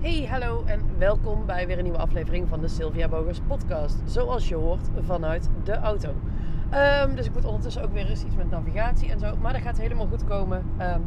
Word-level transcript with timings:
Hey, 0.00 0.26
hallo 0.30 0.62
en 0.66 0.80
welkom 0.98 1.46
bij 1.46 1.66
weer 1.66 1.76
een 1.76 1.82
nieuwe 1.82 1.98
aflevering 1.98 2.48
van 2.48 2.60
de 2.60 2.68
Sylvia 2.68 3.08
Bogers 3.08 3.40
podcast. 3.46 3.96
Zoals 4.04 4.48
je 4.48 4.54
hoort 4.54 4.88
vanuit 5.00 5.48
de 5.64 5.74
auto. 5.74 6.08
Ehm, 6.70 7.14
dus 7.14 7.26
ik 7.26 7.32
moet 7.32 7.44
ondertussen 7.44 7.82
ook 7.82 7.92
weer 7.92 8.08
eens 8.08 8.24
iets 8.24 8.36
met 8.36 8.50
navigatie 8.50 9.10
en 9.10 9.18
zo. 9.18 9.36
Maar 9.40 9.52
dat 9.52 9.62
gaat 9.62 9.78
helemaal 9.78 10.06
goed 10.06 10.24
komen. 10.24 10.64
Ehm, 10.76 11.00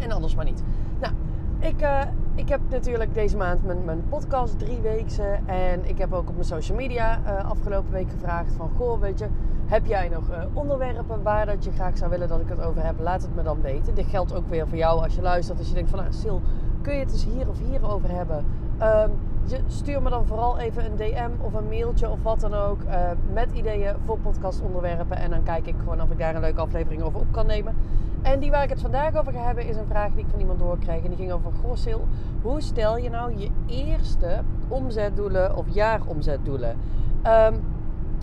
en 0.00 0.10
anders 0.10 0.34
maar 0.34 0.44
niet. 0.44 0.62
Nou, 1.00 1.12
ik, 1.58 1.82
uh, 1.82 2.00
ik 2.34 2.48
heb 2.48 2.60
natuurlijk 2.68 3.14
deze 3.14 3.36
maand 3.36 3.64
mijn, 3.64 3.84
mijn 3.84 4.08
podcast 4.08 4.58
drie 4.58 4.80
weken. 4.80 5.48
En 5.48 5.88
ik 5.88 5.98
heb 5.98 6.12
ook 6.12 6.28
op 6.28 6.34
mijn 6.34 6.46
social 6.46 6.76
media 6.76 7.20
uh, 7.26 7.50
afgelopen 7.50 7.92
week 7.92 8.10
gevraagd 8.10 8.52
van... 8.52 8.70
Goh, 8.76 9.00
weet 9.00 9.18
je, 9.18 9.26
heb 9.66 9.86
jij 9.86 10.08
nog 10.08 10.30
uh, 10.30 10.36
onderwerpen 10.52 11.22
waar 11.22 11.46
dat 11.46 11.64
je 11.64 11.70
graag 11.72 11.96
zou 11.96 12.10
willen 12.10 12.28
dat 12.28 12.40
ik 12.40 12.48
het 12.48 12.60
over 12.60 12.84
heb? 12.84 13.00
Laat 13.00 13.22
het 13.22 13.34
me 13.34 13.42
dan 13.42 13.60
weten. 13.60 13.94
Dit 13.94 14.06
geldt 14.06 14.34
ook 14.34 14.48
weer 14.48 14.68
voor 14.68 14.78
jou 14.78 15.02
als 15.02 15.14
je 15.14 15.22
luistert. 15.22 15.58
Als 15.58 15.68
je 15.68 15.74
denkt 15.74 15.90
van, 15.90 15.98
nou 15.98 16.12
Sil, 16.22 16.38
kun 16.82 16.94
je 16.94 17.00
het 17.00 17.12
eens 17.12 17.24
hier 17.24 17.48
of 17.48 17.58
hier 17.58 17.92
over 17.92 18.10
hebben? 18.10 18.44
Um, 18.82 19.10
je, 19.44 19.60
stuur 19.66 20.02
me 20.02 20.10
dan 20.10 20.26
vooral 20.26 20.58
even 20.58 20.84
een 20.84 20.96
DM 20.96 21.30
of 21.40 21.54
een 21.54 21.68
mailtje 21.68 22.10
of 22.10 22.22
wat 22.22 22.40
dan 22.40 22.54
ook. 22.54 22.82
Uh, 22.82 23.10
met 23.32 23.52
ideeën 23.52 23.94
voor 24.04 24.18
podcastonderwerpen. 24.18 25.16
En 25.16 25.30
dan 25.30 25.42
kijk 25.42 25.66
ik 25.66 25.74
gewoon 25.78 26.02
of 26.02 26.10
ik 26.10 26.18
daar 26.18 26.34
een 26.34 26.40
leuke 26.40 26.60
aflevering 26.60 27.02
over 27.02 27.20
op 27.20 27.32
kan 27.32 27.46
nemen. 27.46 27.74
En 28.22 28.40
die 28.40 28.50
waar 28.50 28.62
ik 28.62 28.70
het 28.70 28.80
vandaag 28.80 29.16
over 29.16 29.32
ga 29.32 29.44
hebben 29.44 29.66
is 29.66 29.76
een 29.76 29.86
vraag 29.88 30.12
die 30.12 30.24
ik 30.24 30.30
van 30.30 30.40
iemand 30.40 30.58
doorkreeg. 30.58 31.02
En 31.02 31.08
die 31.08 31.16
ging 31.16 31.32
over 31.32 31.52
Grossil. 31.64 32.06
Hoe 32.42 32.60
stel 32.60 32.98
je 32.98 33.10
nou 33.10 33.36
je 33.36 33.50
eerste 33.66 34.40
omzetdoelen 34.68 35.56
of 35.56 35.66
jaaromzetdoelen? 35.68 36.70
Um, 36.70 37.60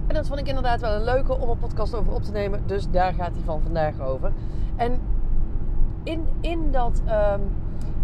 en 0.08 0.16
dat 0.16 0.28
vond 0.28 0.40
ik 0.40 0.48
inderdaad 0.48 0.82
wel 0.82 0.96
een 0.96 1.04
leuke 1.04 1.38
om 1.38 1.50
een 1.50 1.58
podcast 1.58 1.96
over 1.96 2.14
op 2.14 2.24
te 2.24 2.32
nemen. 2.32 2.62
Dus 2.66 2.90
daar 2.90 3.14
gaat 3.14 3.32
hij 3.34 3.44
van 3.44 3.62
vandaag 3.62 4.00
over. 4.00 4.32
En 4.76 5.00
in, 6.04 6.28
in, 6.40 6.72
dat, 6.72 7.02
um, 7.06 7.42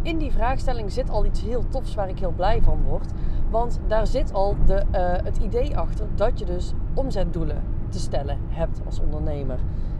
in 0.06 0.18
die 0.18 0.32
vraagstelling 0.32 0.92
zit 0.92 1.10
al 1.10 1.26
iets 1.26 1.42
heel 1.42 1.64
tofs 1.70 1.96
waar 1.96 2.10
ik 2.10 2.20
heel 2.20 2.34
blij 2.36 2.62
van 2.62 2.84
word. 2.84 3.12
Want 3.50 3.80
daar 3.88 4.08
zit 4.08 4.34
al 4.34 4.56
de, 4.66 4.74
uh, 4.74 5.26
het 5.26 5.38
idee 5.38 5.78
achter 5.78 6.08
dat 6.16 6.40
je 6.40 6.46
dus 6.46 6.74
omzetdoelen 6.94 7.64
te 7.90 8.00
stellen 8.00 8.38
hebt 8.48 8.82
als 8.86 9.00
ondernemer. 9.00 9.60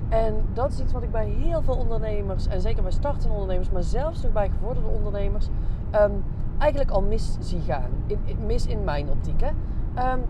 En 0.10 0.34
dat 0.54 0.72
is 0.72 0.80
iets 0.80 0.94
wat 0.94 1.04
ik 1.04 1.12
bij 1.12 1.28
heel 1.28 1.62
veel 1.62 1.76
ondernemers, 1.76 2.48
en 2.48 2.62
zeker 2.62 2.84
bij 2.84 2.92
startende 2.92 3.34
ondernemers, 3.34 3.70
maar 3.70 3.84
zelfs 3.84 4.22
nog 4.22 4.32
bij 4.32 4.50
gevorderde 4.50 4.90
ondernemers, 4.90 5.48
um, 5.96 6.24
eigenlijk 6.58 6.92
al 6.92 7.02
mis 7.02 7.38
zie 7.40 7.62
gaan. 7.62 7.90
In, 8.08 8.20
mis 8.46 8.66
in 8.66 8.84
mijn 8.84 9.10
optiek. 9.10 9.42
Um, 9.42 10.22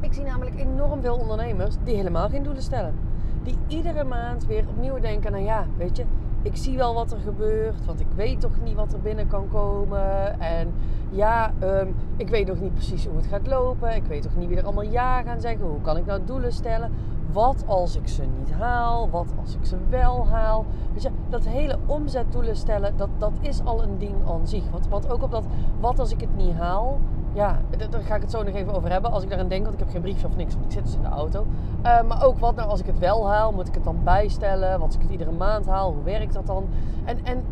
ik 0.00 0.12
zie 0.12 0.24
namelijk 0.24 0.58
enorm 0.60 1.00
veel 1.00 1.16
ondernemers 1.16 1.74
die 1.84 1.96
helemaal 1.96 2.28
geen 2.28 2.42
doelen 2.42 2.62
stellen. 2.62 2.94
Die 3.42 3.56
iedere 3.66 4.04
maand 4.04 4.46
weer 4.46 4.64
opnieuw 4.68 4.98
denken, 4.98 5.32
nou 5.32 5.44
ja, 5.44 5.66
weet 5.76 5.96
je, 5.96 6.04
ik 6.46 6.56
zie 6.56 6.76
wel 6.76 6.94
wat 6.94 7.12
er 7.12 7.18
gebeurt, 7.18 7.84
want 7.84 8.00
ik 8.00 8.06
weet 8.14 8.40
toch 8.40 8.60
niet 8.64 8.74
wat 8.74 8.92
er 8.92 9.00
binnen 9.00 9.28
kan 9.28 9.48
komen. 9.48 10.40
En 10.40 10.74
ja, 11.10 11.52
um, 11.62 11.94
ik 12.16 12.28
weet 12.28 12.46
nog 12.46 12.60
niet 12.60 12.74
precies 12.74 13.06
hoe 13.06 13.16
het 13.16 13.26
gaat 13.26 13.46
lopen. 13.46 13.94
Ik 13.94 14.04
weet 14.04 14.22
toch 14.22 14.36
niet 14.36 14.48
wie 14.48 14.56
er 14.56 14.64
allemaal 14.64 14.90
ja 14.90 15.22
gaan 15.22 15.40
zeggen. 15.40 15.66
Hoe 15.66 15.80
kan 15.80 15.96
ik 15.96 16.06
nou 16.06 16.20
doelen 16.24 16.52
stellen? 16.52 16.92
Wat 17.32 17.64
als 17.66 17.96
ik 17.96 18.08
ze 18.08 18.22
niet 18.38 18.52
haal? 18.52 19.10
Wat 19.10 19.32
als 19.40 19.54
ik 19.54 19.64
ze 19.64 19.76
wel 19.88 20.26
haal? 20.26 20.66
Weet 20.92 21.02
je, 21.02 21.10
dat 21.28 21.46
hele 21.46 21.78
omzetdoelen 21.86 22.56
stellen, 22.56 22.96
dat, 22.96 23.08
dat 23.18 23.32
is 23.40 23.60
al 23.64 23.82
een 23.82 23.98
ding 23.98 24.14
aan 24.28 24.46
zich. 24.46 24.70
Want, 24.70 24.88
want 24.88 25.10
ook 25.10 25.22
op 25.22 25.30
dat, 25.30 25.46
wat 25.80 25.98
als 25.98 26.12
ik 26.12 26.20
het 26.20 26.36
niet 26.36 26.54
haal? 26.54 27.00
Ja, 27.36 27.58
daar 27.90 28.02
ga 28.02 28.14
ik 28.14 28.20
het 28.20 28.30
zo 28.30 28.42
nog 28.42 28.54
even 28.54 28.74
over 28.74 28.90
hebben. 28.90 29.12
Als 29.12 29.22
ik 29.22 29.28
daaraan 29.28 29.48
denk, 29.48 29.62
want 29.62 29.74
ik 29.74 29.80
heb 29.80 29.90
geen 29.90 30.00
briefje 30.00 30.26
of 30.26 30.36
niks, 30.36 30.54
want 30.54 30.66
ik 30.66 30.72
zit 30.72 30.84
dus 30.84 30.94
in 30.94 31.02
de 31.02 31.08
auto. 31.08 31.46
Uh, 31.84 32.02
maar 32.02 32.24
ook 32.24 32.38
wat 32.38 32.56
nou 32.56 32.68
als 32.68 32.80
ik 32.80 32.86
het 32.86 32.98
wel 32.98 33.28
haal, 33.28 33.52
moet 33.52 33.68
ik 33.68 33.74
het 33.74 33.84
dan 33.84 33.98
bijstellen? 34.04 34.70
Wat 34.70 34.86
als 34.86 34.94
ik 34.94 35.02
het 35.02 35.10
iedere 35.10 35.32
maand 35.32 35.66
haal, 35.66 35.92
hoe 35.92 36.02
werkt 36.02 36.32
dat 36.32 36.46
dan? 36.46 36.68
En, 37.04 37.24
en 37.24 37.44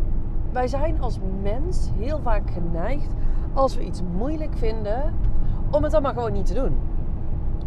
wij 0.53 0.69
zijn 0.69 1.01
als 1.01 1.19
mens 1.43 1.91
heel 1.99 2.19
vaak 2.23 2.51
geneigd, 2.51 3.13
als 3.53 3.77
we 3.77 3.85
iets 3.85 4.03
moeilijk 4.17 4.57
vinden, 4.57 5.15
om 5.71 5.83
het 5.83 5.93
dan 5.93 6.03
maar 6.03 6.15
gewoon 6.15 6.33
niet 6.33 6.47
te 6.47 6.55
doen. 6.55 6.77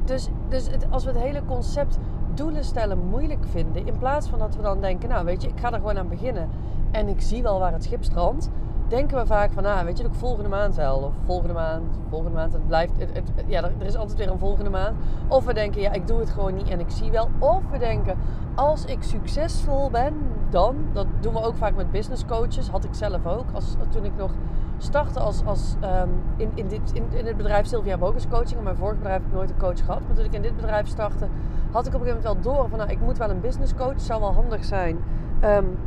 Dus, 0.06 0.30
dus 0.50 0.70
het, 0.72 0.86
als 0.90 1.04
we 1.04 1.12
het 1.12 1.20
hele 1.20 1.46
concept 1.46 2.00
doelen 2.34 2.64
stellen 2.64 3.08
moeilijk 3.10 3.46
vinden, 3.50 3.88
in 3.88 3.98
plaats 3.98 4.28
van 4.28 4.40
dat 4.40 4.56
we 4.56 4.62
dan 4.62 4.82
denken, 4.82 5.10
nou 5.10 5.26
weet 5.26 5.42
je, 5.42 5.48
ik 5.48 5.60
ga 5.60 5.72
er 5.72 5.80
gewoon 5.80 5.98
aan 5.98 6.10
beginnen 6.10 6.50
en 6.92 7.08
ik 7.08 7.22
zie 7.22 7.44
wel 7.44 7.60
waar 7.60 7.74
het 7.74 7.84
schip 7.84 8.04
strandt, 8.04 8.50
denken 8.88 9.18
we 9.18 9.26
vaak 9.26 9.52
van, 9.52 9.64
nou 9.64 9.86
weet 9.86 9.98
je, 9.98 10.06
ook 10.06 10.16
volgende 10.16 10.50
maand 10.50 10.76
wel, 10.76 10.98
of 10.98 11.14
volgende 11.26 11.54
maand, 11.54 12.00
volgende 12.10 12.36
maand, 12.36 12.54
het 12.54 12.68
blijft, 12.68 12.94
het, 12.98 13.34
ja, 13.46 13.64
er 13.64 13.86
is 13.86 13.96
altijd 13.96 14.18
weer 14.18 14.32
een 14.32 14.40
volgende 14.40 14.70
maand. 14.70 14.98
Of 15.28 15.46
we 15.46 15.54
denken, 15.54 15.82
ja, 15.82 15.92
ik 15.92 16.08
doe 16.08 16.20
het 16.20 16.30
gewoon 16.30 16.54
niet 16.54 16.70
en 16.70 16.80
ik 16.80 16.90
zie 16.90 17.12
wel. 17.12 17.30
Of 17.40 17.62
we 17.72 17.78
denken, 17.78 18.18
als 18.56 18.86
ik 18.86 19.04
succesvol 19.04 19.90
ben, 19.90 20.14
dan, 20.50 20.76
dat 20.94 21.08
doen 21.20 21.34
we 21.34 21.44
ook 21.44 21.56
vaak 21.56 21.76
met 21.76 21.92
business 21.92 22.26
coaches, 22.26 22.70
had 22.70 22.84
ik 22.84 22.94
zelf 22.94 23.26
ook, 23.26 23.46
als, 23.54 23.76
toen 23.90 24.06
ik 24.06 24.16
nog 24.18 24.32
startte 24.78 25.20
als, 25.20 25.46
als 25.46 25.76
um, 25.84 26.10
in, 26.38 26.52
in, 26.56 26.68
dit, 26.68 26.92
in, 26.94 27.04
in 27.10 27.26
het 27.26 27.38
bedrijf 27.38 27.66
Sylvia 27.66 27.98
Bogus 27.98 28.28
Coaching. 28.28 28.58
In 28.58 28.64
mijn 28.64 28.76
vorige 28.76 28.98
bedrijf 28.98 29.18
heb 29.18 29.28
ik 29.28 29.34
nooit 29.34 29.50
een 29.50 29.58
coach 29.58 29.86
gehad. 29.86 30.02
Maar 30.08 30.16
toen 30.16 30.26
ik 30.26 30.34
in 30.34 30.42
dit 30.42 30.56
bedrijf 30.56 30.88
startte, 30.88 31.28
had 31.72 31.88
ik 31.88 31.94
op 31.94 32.00
een 32.00 32.06
gegeven 32.06 32.24
moment 32.24 32.44
wel 32.44 32.54
door 32.54 32.70
van 32.70 32.78
nou, 32.78 32.90
ik 32.90 33.00
moet 33.00 33.18
wel 33.18 33.30
een 33.30 33.42
business 33.42 33.76
coach. 33.76 34.02
zou 34.02 34.22
wel 34.22 34.34
handig 34.34 34.66
zijn. 34.66 34.98
Um, 35.44 35.78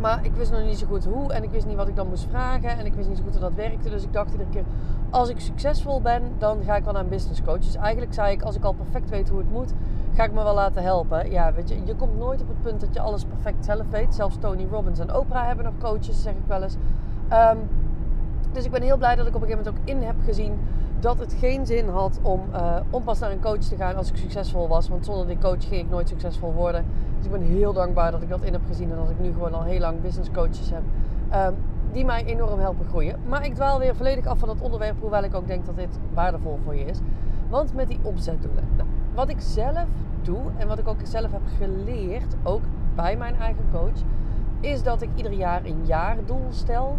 maar 0.00 0.24
ik 0.24 0.32
wist 0.34 0.50
nog 0.50 0.64
niet 0.64 0.78
zo 0.78 0.86
goed 0.86 1.04
hoe 1.04 1.32
en 1.32 1.42
ik 1.42 1.50
wist 1.50 1.66
niet 1.66 1.76
wat 1.76 1.88
ik 1.88 1.96
dan 1.96 2.08
moest 2.08 2.26
vragen 2.30 2.78
en 2.78 2.86
ik 2.86 2.94
wist 2.94 3.08
niet 3.08 3.16
zo 3.16 3.22
goed 3.22 3.32
hoe 3.32 3.40
dat 3.40 3.54
werkte. 3.54 3.90
Dus 3.90 4.02
ik 4.02 4.12
dacht 4.12 4.30
iedere 4.30 4.50
keer, 4.50 4.64
als 5.10 5.28
ik 5.28 5.40
succesvol 5.40 6.00
ben, 6.00 6.22
dan 6.38 6.58
ga 6.64 6.76
ik 6.76 6.84
wel 6.84 6.92
naar 6.92 7.02
een 7.02 7.08
business 7.08 7.42
coach. 7.42 7.58
Dus 7.58 7.74
eigenlijk 7.74 8.14
zei 8.14 8.32
ik, 8.32 8.42
als 8.42 8.56
ik 8.56 8.64
al 8.64 8.72
perfect 8.72 9.10
weet 9.10 9.28
hoe 9.28 9.38
het 9.38 9.50
moet, 9.50 9.72
ga 10.14 10.24
ik 10.24 10.32
me 10.32 10.42
wel 10.42 10.54
laten 10.54 10.82
helpen. 10.82 11.30
Ja, 11.30 11.52
weet 11.52 11.68
je, 11.68 11.80
je 11.84 11.94
komt 11.94 12.18
nooit 12.18 12.40
op 12.40 12.48
het 12.48 12.62
punt 12.62 12.80
dat 12.80 12.94
je 12.94 13.00
alles 13.00 13.24
perfect 13.24 13.64
zelf 13.64 13.86
weet. 13.90 14.14
Zelfs 14.14 14.36
Tony 14.38 14.66
Robbins 14.70 14.98
en 14.98 15.14
Oprah 15.16 15.46
hebben 15.46 15.64
nog 15.64 15.74
coaches, 15.78 16.22
zeg 16.22 16.32
ik 16.32 16.46
wel 16.46 16.62
eens. 16.62 16.76
Um, 17.32 17.58
dus 18.52 18.64
ik 18.64 18.70
ben 18.70 18.82
heel 18.82 18.96
blij 18.96 19.14
dat 19.14 19.26
ik 19.26 19.34
op 19.34 19.42
een 19.42 19.48
gegeven 19.48 19.72
moment 19.72 19.82
ook 19.82 19.96
in 19.96 20.06
heb 20.06 20.16
gezien 20.24 20.58
dat 21.00 21.18
het 21.18 21.34
geen 21.38 21.66
zin 21.66 21.88
had 21.88 22.18
om, 22.22 22.42
uh, 22.52 22.76
om 22.90 23.02
pas 23.02 23.18
naar 23.18 23.30
een 23.30 23.40
coach 23.40 23.58
te 23.58 23.76
gaan 23.76 23.96
als 23.96 24.08
ik 24.10 24.16
succesvol 24.16 24.68
was. 24.68 24.88
Want 24.88 25.04
zonder 25.04 25.26
die 25.26 25.38
coach 25.38 25.68
ging 25.68 25.82
ik 25.82 25.90
nooit 25.90 26.08
succesvol 26.08 26.52
worden. 26.52 26.84
Dus 27.18 27.26
ik 27.26 27.32
ben 27.32 27.42
heel 27.42 27.72
dankbaar 27.72 28.10
dat 28.10 28.22
ik 28.22 28.28
dat 28.28 28.42
in 28.42 28.52
heb 28.52 28.62
gezien 28.66 28.90
en 28.90 28.96
dat 28.96 29.10
ik 29.10 29.18
nu 29.20 29.32
gewoon 29.32 29.54
al 29.54 29.62
heel 29.62 29.80
lang 29.80 30.00
business 30.00 30.30
coaches 30.30 30.70
heb. 30.70 30.82
Um, 31.34 31.56
die 31.92 32.04
mij 32.04 32.24
enorm 32.24 32.60
helpen 32.60 32.86
groeien. 32.88 33.16
Maar 33.26 33.44
ik 33.44 33.54
dwaal 33.54 33.78
weer 33.78 33.96
volledig 33.96 34.26
af 34.26 34.38
van 34.38 34.48
het 34.48 34.60
onderwerp, 34.60 35.00
hoewel 35.00 35.22
ik 35.22 35.34
ook 35.34 35.46
denk 35.46 35.66
dat 35.66 35.76
dit 35.76 35.98
waardevol 36.14 36.58
voor 36.64 36.74
je 36.74 36.84
is. 36.84 36.98
Want 37.48 37.74
met 37.74 37.88
die 37.88 37.98
omzetdoelen. 38.02 38.64
Nou, 38.76 38.88
wat 39.14 39.28
ik 39.28 39.40
zelf 39.40 39.86
doe 40.22 40.40
en 40.56 40.68
wat 40.68 40.78
ik 40.78 40.88
ook 40.88 41.00
zelf 41.02 41.32
heb 41.32 41.42
geleerd, 41.58 42.34
ook 42.42 42.62
bij 42.94 43.16
mijn 43.16 43.34
eigen 43.36 43.64
coach, 43.72 44.02
is 44.60 44.82
dat 44.82 45.02
ik 45.02 45.08
ieder 45.14 45.32
jaar 45.32 45.64
een 45.64 45.86
jaardoel 45.86 46.46
stel. 46.50 46.96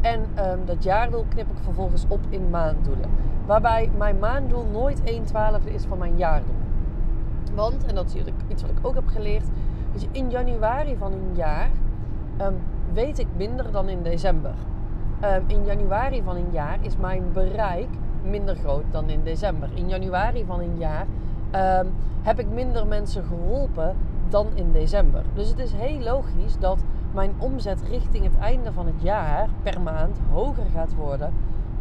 En 0.00 0.20
um, 0.20 0.64
dat 0.64 0.82
jaardoel 0.82 1.24
knip 1.28 1.50
ik 1.50 1.58
vervolgens 1.62 2.04
op 2.08 2.20
in 2.28 2.50
maanddoelen. 2.50 3.10
Waarbij 3.46 3.90
mijn 3.96 4.18
maanddoel 4.18 4.64
nooit 4.72 5.02
1 5.02 5.24
twaalfde 5.24 5.72
is 5.72 5.84
van 5.84 5.98
mijn 5.98 6.16
jaardoel. 6.16 6.54
Want, 7.54 7.84
en 7.84 7.94
dat 7.94 8.06
is 8.06 8.22
iets 8.48 8.62
wat 8.62 8.70
ik 8.70 8.78
ook 8.82 8.94
heb 8.94 9.06
geleerd, 9.06 9.44
dus 9.92 10.06
in 10.10 10.30
januari 10.30 10.96
van 10.96 11.12
een 11.12 11.34
jaar 11.34 11.70
um, 12.40 12.56
weet 12.92 13.18
ik 13.18 13.26
minder 13.36 13.72
dan 13.72 13.88
in 13.88 14.02
december. 14.02 14.54
Um, 15.24 15.44
in 15.46 15.64
januari 15.64 16.22
van 16.22 16.36
een 16.36 16.50
jaar 16.50 16.78
is 16.80 16.96
mijn 16.96 17.24
bereik 17.32 17.88
minder 18.22 18.56
groot 18.56 18.84
dan 18.90 19.08
in 19.08 19.22
december. 19.22 19.68
In 19.74 19.88
januari 19.88 20.44
van 20.44 20.60
een 20.60 20.78
jaar 20.78 21.06
um, 21.80 21.92
heb 22.22 22.38
ik 22.38 22.48
minder 22.48 22.86
mensen 22.86 23.24
geholpen 23.24 23.96
dan 24.28 24.46
in 24.54 24.72
december. 24.72 25.22
Dus 25.34 25.48
het 25.48 25.58
is 25.58 25.72
heel 25.72 26.00
logisch 26.00 26.58
dat 26.58 26.78
mijn 27.12 27.32
omzet 27.38 27.82
richting 27.88 28.24
het 28.24 28.38
einde 28.38 28.72
van 28.72 28.86
het 28.86 29.02
jaar 29.02 29.48
per 29.62 29.80
maand 29.80 30.18
hoger 30.32 30.66
gaat 30.74 30.94
worden 30.94 31.32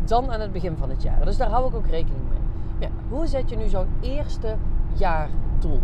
dan 0.06 0.32
aan 0.32 0.40
het 0.40 0.52
begin 0.52 0.78
van 0.78 0.90
het 0.90 1.04
jaar. 1.04 1.26
Dus 1.26 1.38
daar 1.38 1.50
hou 1.50 1.68
ik 1.68 1.76
ook 1.76 1.88
rekening 1.88 2.24
mee. 2.30 2.40
Ja, 2.80 2.88
hoe 3.10 3.28
zet 3.28 3.50
je 3.50 3.58
nu 3.58 3.68
zo'n 3.68 3.88
eerste 4.00 4.56
jaardoel? 4.94 5.82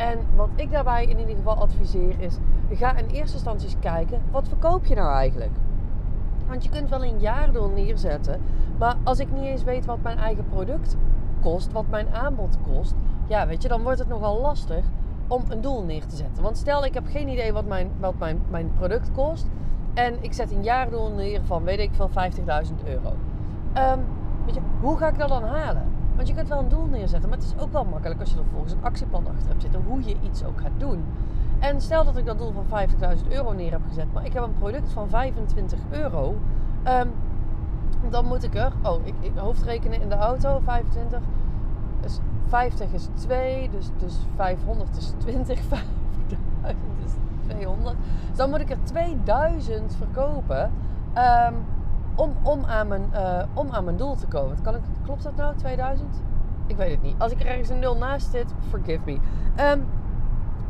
En 0.00 0.18
wat 0.36 0.48
ik 0.54 0.70
daarbij 0.70 1.04
in 1.04 1.18
ieder 1.18 1.34
geval 1.36 1.56
adviseer 1.56 2.20
is: 2.20 2.36
ga 2.70 2.96
in 2.96 3.06
eerste 3.06 3.34
instantie 3.36 3.68
eens 3.68 3.78
kijken, 3.80 4.22
wat 4.30 4.48
verkoop 4.48 4.84
je 4.84 4.94
nou 4.94 5.12
eigenlijk? 5.12 5.52
Want 6.48 6.64
je 6.64 6.70
kunt 6.70 6.88
wel 6.88 7.04
een 7.04 7.18
jaardoel 7.18 7.68
neerzetten, 7.68 8.40
maar 8.78 8.96
als 9.02 9.18
ik 9.18 9.32
niet 9.32 9.44
eens 9.44 9.64
weet 9.64 9.84
wat 9.84 10.02
mijn 10.02 10.18
eigen 10.18 10.44
product 10.48 10.96
kost, 11.42 11.72
wat 11.72 11.88
mijn 11.88 12.08
aanbod 12.08 12.58
kost, 12.72 12.94
ja, 13.26 13.46
weet 13.46 13.62
je, 13.62 13.68
dan 13.68 13.82
wordt 13.82 13.98
het 13.98 14.08
nogal 14.08 14.40
lastig 14.40 14.84
om 15.26 15.42
een 15.48 15.60
doel 15.60 15.84
neer 15.84 16.06
te 16.06 16.16
zetten. 16.16 16.42
Want 16.42 16.56
stel, 16.56 16.84
ik 16.84 16.94
heb 16.94 17.06
geen 17.06 17.28
idee 17.28 17.52
wat 17.52 17.66
mijn, 17.66 17.90
wat 17.98 18.18
mijn, 18.18 18.42
mijn 18.48 18.72
product 18.72 19.12
kost. 19.12 19.48
En 19.94 20.16
ik 20.20 20.32
zet 20.32 20.52
een 20.52 20.62
jaardoel 20.62 21.10
neer 21.10 21.40
van, 21.44 21.64
weet 21.64 21.78
ik 21.78 21.90
veel, 21.92 22.10
50.000 22.10 22.14
euro. 22.84 23.12
Um, 23.76 24.04
weet 24.44 24.54
je, 24.54 24.60
hoe 24.80 24.96
ga 24.96 25.08
ik 25.08 25.18
dat 25.18 25.28
dan 25.28 25.42
halen? 25.42 25.99
Want 26.20 26.32
je 26.32 26.38
kunt 26.38 26.48
wel 26.48 26.58
een 26.58 26.68
doel 26.68 26.86
neerzetten, 26.86 27.28
maar 27.28 27.38
het 27.38 27.46
is 27.46 27.62
ook 27.62 27.72
wel 27.72 27.84
makkelijk 27.84 28.20
als 28.20 28.30
je 28.30 28.36
er 28.36 28.44
volgens 28.52 28.72
een 28.72 28.82
actieplan 28.82 29.26
achter 29.26 29.48
hebt 29.48 29.62
zitten. 29.62 29.82
Hoe 29.82 30.02
je 30.04 30.16
iets 30.22 30.44
ook 30.44 30.60
gaat 30.60 30.70
doen. 30.78 31.04
En 31.58 31.80
stel 31.80 32.04
dat 32.04 32.16
ik 32.16 32.26
dat 32.26 32.38
doel 32.38 32.52
van 32.52 32.88
50.000 33.24 33.28
euro 33.28 33.52
neer 33.52 33.70
heb 33.70 33.80
gezet, 33.88 34.12
maar 34.12 34.24
ik 34.24 34.32
heb 34.32 34.42
een 34.42 34.58
product 34.58 34.92
van 34.92 35.08
25 35.08 35.78
euro. 35.90 36.36
Um, 36.88 37.10
dan 38.10 38.24
moet 38.24 38.42
ik 38.42 38.54
er, 38.54 38.72
oh, 38.82 39.06
ik, 39.06 39.14
ik 39.20 39.32
hoofdrekenen 39.36 40.00
in 40.00 40.08
de 40.08 40.14
auto, 40.14 40.60
25. 40.64 41.20
Dus 42.00 42.18
50 42.46 42.92
is 42.92 43.08
2, 43.14 43.70
dus, 43.70 43.90
dus 43.98 44.16
500 44.36 44.96
is 44.96 45.12
20, 45.18 45.60
5000 45.60 45.88
is 47.04 47.12
200. 47.46 47.96
Dus 48.28 48.36
dan 48.36 48.50
moet 48.50 48.60
ik 48.60 48.70
er 48.70 48.82
2000 48.82 49.94
verkopen 49.94 50.72
um, 51.16 51.54
om, 52.20 52.36
om, 52.42 52.64
aan 52.64 52.88
mijn, 52.88 53.10
uh, 53.12 53.42
om 53.54 53.70
aan 53.70 53.84
mijn 53.84 53.96
doel 53.96 54.14
te 54.14 54.26
komen. 54.26 54.62
Kan 54.62 54.74
ik, 54.74 54.80
klopt 55.04 55.22
dat 55.22 55.36
nou, 55.36 55.56
2000? 55.56 56.22
Ik 56.66 56.76
weet 56.76 56.90
het 56.90 57.02
niet. 57.02 57.14
Als 57.18 57.32
ik 57.32 57.40
er 57.40 57.46
ergens 57.46 57.68
een 57.68 57.78
nul 57.78 57.96
naast 57.96 58.30
zit, 58.30 58.54
forgive 58.68 59.00
me. 59.04 59.12
Um, 59.12 59.86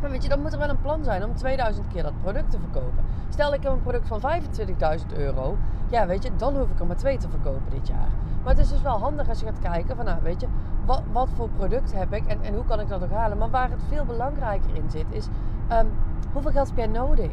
maar 0.00 0.10
weet 0.10 0.22
je, 0.22 0.28
dan 0.28 0.40
moet 0.40 0.52
er 0.52 0.58
wel 0.58 0.68
een 0.68 0.80
plan 0.80 1.04
zijn 1.04 1.24
om 1.24 1.34
2000 1.34 1.86
keer 1.88 2.02
dat 2.02 2.12
product 2.22 2.50
te 2.50 2.58
verkopen. 2.58 3.04
Stel 3.28 3.54
ik 3.54 3.62
heb 3.62 3.72
een 3.72 3.82
product 3.82 4.08
van 4.08 4.20
25.000 4.20 5.16
euro. 5.16 5.56
Ja, 5.88 6.06
weet 6.06 6.22
je, 6.22 6.30
dan 6.36 6.56
hoef 6.56 6.70
ik 6.70 6.80
er 6.80 6.86
maar 6.86 6.96
twee 6.96 7.16
te 7.16 7.28
verkopen 7.28 7.70
dit 7.70 7.88
jaar. 7.88 8.08
Maar 8.42 8.54
het 8.54 8.62
is 8.64 8.68
dus 8.68 8.82
wel 8.82 8.98
handig 8.98 9.28
als 9.28 9.40
je 9.40 9.46
gaat 9.46 9.58
kijken 9.58 9.96
van, 9.96 10.04
nou, 10.04 10.18
weet 10.22 10.40
je, 10.40 10.46
wat, 10.86 11.02
wat 11.12 11.28
voor 11.34 11.48
product 11.48 11.92
heb 11.92 12.12
ik 12.12 12.26
en, 12.26 12.42
en 12.42 12.54
hoe 12.54 12.64
kan 12.64 12.80
ik 12.80 12.88
dat 12.88 13.02
ook 13.02 13.10
halen. 13.10 13.38
Maar 13.38 13.50
waar 13.50 13.70
het 13.70 13.82
veel 13.88 14.04
belangrijker 14.04 14.74
in 14.74 14.90
zit, 14.90 15.06
is 15.10 15.28
um, 15.72 15.88
hoeveel 16.32 16.50
geld 16.50 16.68
heb 16.68 16.76
jij 16.76 16.86
nodig? 16.86 17.30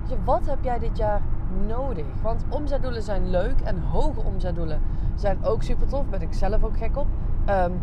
Weet 0.00 0.08
je, 0.08 0.16
wat 0.24 0.46
heb 0.46 0.58
jij 0.64 0.78
dit 0.78 0.96
jaar 0.96 1.20
nodig? 1.66 2.04
Want 2.22 2.44
omzetdoelen 2.48 3.02
zijn 3.02 3.30
leuk 3.30 3.60
en 3.60 3.80
hoge 3.80 4.20
omzetdoelen 4.20 4.80
zijn 5.14 5.44
ook 5.44 5.62
super 5.62 5.86
tof. 5.86 6.06
Ben 6.06 6.22
ik 6.22 6.32
zelf 6.32 6.64
ook 6.64 6.76
gek 6.76 6.96
op. 6.96 7.06
Um, 7.48 7.80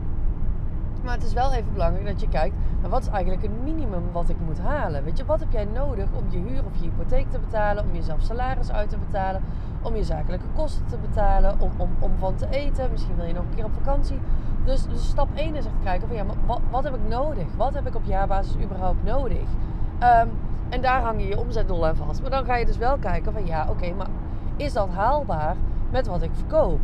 maar 1.03 1.13
het 1.13 1.23
is 1.23 1.33
wel 1.33 1.53
even 1.53 1.73
belangrijk 1.73 2.07
dat 2.07 2.21
je 2.21 2.27
kijkt 2.27 2.55
naar 2.81 2.89
wat 2.89 3.01
is 3.01 3.07
eigenlijk 3.07 3.41
het 3.41 3.63
minimum 3.63 4.03
wat 4.11 4.29
ik 4.29 4.35
moet 4.45 4.59
halen. 4.59 5.03
Weet 5.03 5.17
je, 5.17 5.25
wat 5.25 5.39
heb 5.39 5.51
jij 5.51 5.65
nodig 5.65 6.05
om 6.13 6.23
je 6.29 6.37
huur 6.37 6.65
of 6.65 6.75
je 6.75 6.81
hypotheek 6.81 7.31
te 7.31 7.39
betalen, 7.39 7.83
om 7.83 7.95
jezelf 7.95 8.21
salaris 8.21 8.71
uit 8.71 8.89
te 8.89 8.97
betalen, 8.97 9.41
om 9.81 9.95
je 9.95 10.03
zakelijke 10.03 10.45
kosten 10.55 10.85
te 10.85 10.97
betalen, 10.97 11.59
om, 11.59 11.71
om, 11.77 11.89
om 11.99 12.11
van 12.19 12.35
te 12.35 12.47
eten. 12.49 12.91
Misschien 12.91 13.15
wil 13.15 13.25
je 13.25 13.33
nog 13.33 13.43
een 13.43 13.55
keer 13.55 13.65
op 13.65 13.73
vakantie. 13.73 14.19
Dus, 14.65 14.87
dus 14.87 15.07
stap 15.07 15.27
1 15.35 15.55
is 15.55 15.65
echt 15.65 15.75
kijken 15.83 16.07
van 16.07 16.17
ja, 16.17 16.23
maar 16.23 16.35
wat, 16.45 16.59
wat, 16.69 16.83
heb 16.83 16.95
ik 16.95 17.07
nodig? 17.07 17.45
Wat 17.57 17.73
heb 17.73 17.87
ik 17.87 17.95
op 17.95 18.05
jaarbasis 18.05 18.55
überhaupt 18.63 19.03
nodig? 19.03 19.47
Um, 20.03 20.29
en 20.69 20.81
daar 20.81 21.01
hang 21.01 21.21
je 21.21 21.27
je 21.27 21.39
omzetdoel 21.39 21.87
aan 21.87 21.95
vast. 21.95 22.21
Maar 22.21 22.29
dan 22.29 22.45
ga 22.45 22.55
je 22.55 22.65
dus 22.65 22.77
wel 22.77 22.97
kijken 22.97 23.33
van 23.33 23.45
ja, 23.45 23.67
oké, 23.69 23.93
maar 23.93 24.07
is 24.55 24.73
dat 24.73 24.89
haalbaar 24.89 25.55
met 25.91 26.07
wat 26.07 26.21
ik 26.21 26.31
verkoop? 26.33 26.79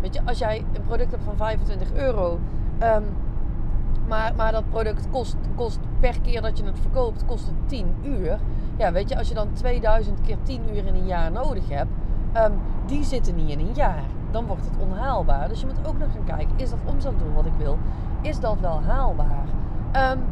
Weet 0.00 0.14
je, 0.14 0.20
als 0.24 0.38
jij 0.38 0.64
een 0.72 0.82
product 0.82 1.10
hebt 1.10 1.24
van 1.24 1.36
25 1.36 1.92
euro. 1.92 2.38
Um, 2.82 3.04
maar, 4.08 4.32
maar 4.36 4.52
dat 4.52 4.70
product 4.70 5.08
kost, 5.10 5.36
kost 5.54 5.78
per 6.00 6.20
keer 6.20 6.42
dat 6.42 6.58
je 6.58 6.64
het 6.64 6.78
verkoopt, 6.80 7.24
kost 7.24 7.46
het 7.46 7.68
10 7.68 7.94
uur. 8.02 8.38
Ja, 8.76 8.92
weet 8.92 9.08
je, 9.08 9.18
als 9.18 9.28
je 9.28 9.34
dan 9.34 9.52
2000 9.52 10.20
keer 10.20 10.36
10 10.42 10.62
uur 10.68 10.86
in 10.86 10.94
een 10.94 11.06
jaar 11.06 11.32
nodig 11.32 11.68
hebt, 11.68 11.90
um, 12.36 12.52
die 12.86 13.04
zitten 13.04 13.34
niet 13.34 13.50
in 13.50 13.58
een 13.58 13.74
jaar. 13.74 14.04
Dan 14.30 14.46
wordt 14.46 14.64
het 14.64 14.88
onhaalbaar. 14.88 15.48
Dus 15.48 15.60
je 15.60 15.66
moet 15.66 15.88
ook 15.88 15.98
nog 15.98 16.08
gaan 16.12 16.36
kijken, 16.36 16.56
is 16.56 16.70
dat 16.70 16.78
omzetdoel 16.84 17.32
wat 17.32 17.46
ik 17.46 17.52
wil, 17.58 17.78
is 18.20 18.40
dat 18.40 18.60
wel 18.60 18.82
haalbaar? 18.82 19.44
Um, 20.12 20.24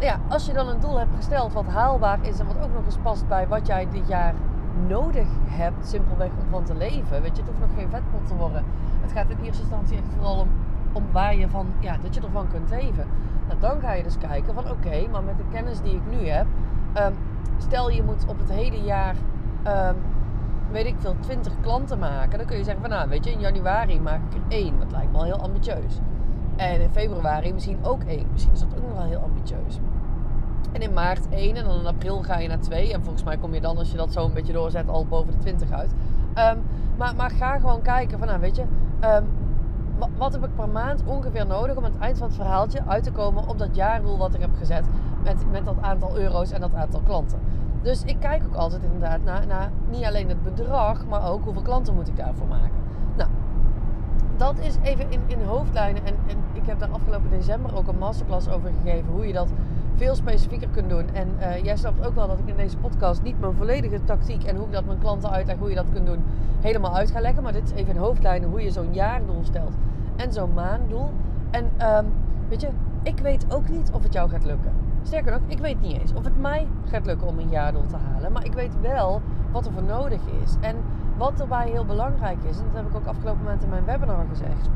ja, 0.00 0.20
als 0.28 0.46
je 0.46 0.52
dan 0.52 0.68
een 0.68 0.80
doel 0.80 0.98
hebt 0.98 1.16
gesteld 1.16 1.52
wat 1.52 1.66
haalbaar 1.66 2.18
is 2.22 2.38
en 2.38 2.46
wat 2.46 2.62
ook 2.62 2.74
nog 2.74 2.84
eens 2.84 2.98
past 3.02 3.28
bij 3.28 3.48
wat 3.48 3.66
jij 3.66 3.88
dit 3.90 4.08
jaar 4.08 4.34
nodig 4.86 5.26
hebt, 5.46 5.88
simpelweg 5.88 6.30
om 6.30 6.50
van 6.50 6.64
te 6.64 6.74
leven. 6.74 7.22
Weet 7.22 7.36
je, 7.36 7.42
het 7.42 7.50
hoeft 7.50 7.60
nog 7.60 7.78
geen 7.78 7.90
vetpot 7.90 8.26
te 8.26 8.34
worden. 8.34 8.64
Het 9.00 9.12
gaat 9.12 9.30
in 9.30 9.44
eerste 9.44 9.62
instantie 9.62 9.96
echt 9.96 10.12
vooral 10.16 10.38
om 10.38 10.48
om 10.92 11.04
waar 11.12 11.36
je 11.36 11.48
van, 11.48 11.66
ja, 11.78 11.96
dat 12.02 12.14
je 12.14 12.20
ervan 12.20 12.48
kunt 12.48 12.70
leven. 12.70 13.06
Nou, 13.46 13.60
dan 13.60 13.80
ga 13.80 13.92
je 13.92 14.02
dus 14.02 14.18
kijken 14.18 14.54
van 14.54 14.70
oké, 14.70 15.08
maar 15.10 15.22
met 15.22 15.36
de 15.36 15.44
kennis 15.50 15.80
die 15.80 15.94
ik 15.94 16.02
nu 16.10 16.28
heb, 16.28 16.46
um, 16.98 17.14
stel 17.58 17.90
je 17.90 18.02
moet 18.02 18.24
op 18.26 18.38
het 18.38 18.50
hele 18.50 18.82
jaar, 18.82 19.14
um, 19.66 19.96
weet 20.70 20.86
ik 20.86 20.94
veel, 20.98 21.16
20 21.20 21.52
klanten 21.60 21.98
maken. 21.98 22.38
Dan 22.38 22.46
kun 22.46 22.56
je 22.56 22.64
zeggen 22.64 22.82
van 22.82 22.90
nou, 22.90 23.08
weet 23.08 23.24
je, 23.24 23.32
in 23.32 23.40
januari 23.40 24.00
maak 24.00 24.20
ik 24.28 24.34
er 24.34 24.42
één. 24.48 24.78
Dat 24.78 24.90
lijkt 24.90 25.12
me 25.12 25.18
al 25.18 25.24
heel 25.24 25.40
ambitieus. 25.42 26.00
En 26.60 26.80
in 26.80 26.90
februari 26.90 27.52
misschien 27.52 27.78
ook 27.82 28.02
één. 28.02 28.26
Misschien 28.32 28.52
is 28.52 28.60
dat 28.60 28.68
ook 28.76 28.82
nog 28.82 28.92
wel 28.92 29.06
heel 29.06 29.18
ambitieus. 29.18 29.78
En 30.72 30.80
in 30.80 30.92
maart 30.92 31.28
één 31.28 31.56
en 31.56 31.64
dan 31.64 31.78
in 31.78 31.86
april 31.86 32.22
ga 32.22 32.38
je 32.38 32.48
naar 32.48 32.60
twee. 32.60 32.92
En 32.92 33.02
volgens 33.02 33.24
mij 33.24 33.36
kom 33.36 33.54
je 33.54 33.60
dan, 33.60 33.78
als 33.78 33.90
je 33.90 33.96
dat 33.96 34.12
zo 34.12 34.24
een 34.24 34.32
beetje 34.32 34.52
doorzet, 34.52 34.88
al 34.88 35.06
boven 35.06 35.32
de 35.32 35.38
20 35.38 35.70
uit. 35.70 35.90
Um, 36.38 36.62
maar, 36.96 37.14
maar 37.16 37.30
ga 37.30 37.58
gewoon 37.58 37.82
kijken 37.82 38.18
van, 38.18 38.28
nou 38.28 38.40
weet 38.40 38.56
je, 38.56 38.62
um, 39.04 39.26
wat 40.16 40.32
heb 40.32 40.44
ik 40.44 40.54
per 40.54 40.68
maand 40.68 41.02
ongeveer 41.04 41.46
nodig 41.46 41.76
om 41.76 41.84
aan 41.84 41.92
het 41.92 42.02
eind 42.02 42.18
van 42.18 42.26
het 42.26 42.36
verhaaltje 42.36 42.82
uit 42.86 43.02
te 43.02 43.12
komen 43.12 43.48
op 43.48 43.58
dat 43.58 43.76
jaardoel 43.76 44.18
wat 44.18 44.34
ik 44.34 44.40
heb 44.40 44.54
gezet 44.58 44.84
met, 45.22 45.50
met 45.50 45.64
dat 45.64 45.76
aantal 45.80 46.18
euro's 46.18 46.50
en 46.50 46.60
dat 46.60 46.74
aantal 46.74 47.00
klanten. 47.00 47.38
Dus 47.82 48.02
ik 48.02 48.16
kijk 48.20 48.42
ook 48.44 48.54
altijd 48.54 48.82
inderdaad 48.82 49.22
naar, 49.24 49.46
naar 49.46 49.70
niet 49.90 50.04
alleen 50.04 50.28
het 50.28 50.42
bedrag, 50.42 51.06
maar 51.06 51.30
ook 51.30 51.44
hoeveel 51.44 51.62
klanten 51.62 51.94
moet 51.94 52.08
ik 52.08 52.16
daarvoor 52.16 52.46
maken. 52.46 52.79
Dat 54.40 54.58
is 54.58 54.74
even 54.82 55.10
in, 55.10 55.20
in 55.26 55.42
hoofdlijnen. 55.42 56.04
En, 56.04 56.14
en 56.26 56.36
ik 56.52 56.66
heb 56.66 56.78
daar 56.78 56.88
afgelopen 56.90 57.30
december 57.30 57.76
ook 57.76 57.88
een 57.88 57.98
masterclass 57.98 58.48
over 58.48 58.70
gegeven 58.82 59.12
hoe 59.12 59.26
je 59.26 59.32
dat 59.32 59.48
veel 59.96 60.14
specifieker 60.14 60.68
kunt 60.68 60.88
doen. 60.88 61.04
En 61.12 61.28
uh, 61.38 61.64
jij 61.64 61.76
snapt 61.76 62.06
ook 62.06 62.14
wel 62.14 62.26
dat 62.26 62.38
ik 62.38 62.48
in 62.48 62.56
deze 62.56 62.76
podcast 62.76 63.22
niet 63.22 63.40
mijn 63.40 63.54
volledige 63.54 64.04
tactiek 64.04 64.44
en 64.44 64.56
hoe 64.56 64.66
ik 64.66 64.72
dat 64.72 64.84
mijn 64.84 64.98
klanten 64.98 65.30
uitleg, 65.30 65.56
hoe 65.58 65.68
je 65.68 65.74
dat 65.74 65.92
kunt 65.92 66.06
doen, 66.06 66.24
helemaal 66.60 66.96
uit 66.96 67.10
ga 67.10 67.20
leggen. 67.20 67.42
Maar 67.42 67.52
dit 67.52 67.64
is 67.64 67.70
even 67.70 67.94
in 67.94 68.00
hoofdlijnen 68.00 68.50
hoe 68.50 68.62
je 68.62 68.70
zo'n 68.70 68.94
jaardoel 68.94 69.44
stelt 69.44 69.74
en 70.16 70.32
zo'n 70.32 70.52
maanddoel. 70.54 71.10
En 71.50 71.64
um, 71.96 72.06
weet 72.48 72.60
je, 72.60 72.68
ik 73.02 73.18
weet 73.18 73.44
ook 73.48 73.68
niet 73.68 73.90
of 73.92 74.02
het 74.02 74.12
jou 74.12 74.30
gaat 74.30 74.44
lukken. 74.44 74.72
Sterker 75.02 75.32
nog, 75.32 75.40
ik 75.46 75.58
weet 75.58 75.80
niet 75.80 76.00
eens 76.00 76.12
of 76.14 76.24
het 76.24 76.40
mij 76.40 76.66
gaat 76.84 77.06
lukken 77.06 77.26
om 77.26 77.38
een 77.38 77.50
jaardoel 77.50 77.86
te 77.86 77.96
halen. 77.96 78.32
Maar 78.32 78.44
ik 78.44 78.52
weet 78.52 78.80
wel 78.80 79.20
wat 79.52 79.66
er 79.66 79.72
voor 79.72 79.82
nodig 79.82 80.20
is. 80.42 80.54
En 80.60 80.76
wat 81.20 81.40
erbij 81.40 81.68
heel 81.68 81.84
belangrijk 81.84 82.42
is, 82.42 82.58
en 82.58 82.64
dat 82.72 82.82
heb 82.82 82.90
ik 82.90 82.96
ook 82.96 83.06
afgelopen 83.06 83.44
maand 83.44 83.62
in 83.62 83.68
mijn 83.68 83.84
webinar 83.84 84.24
gezegd, 84.28 84.68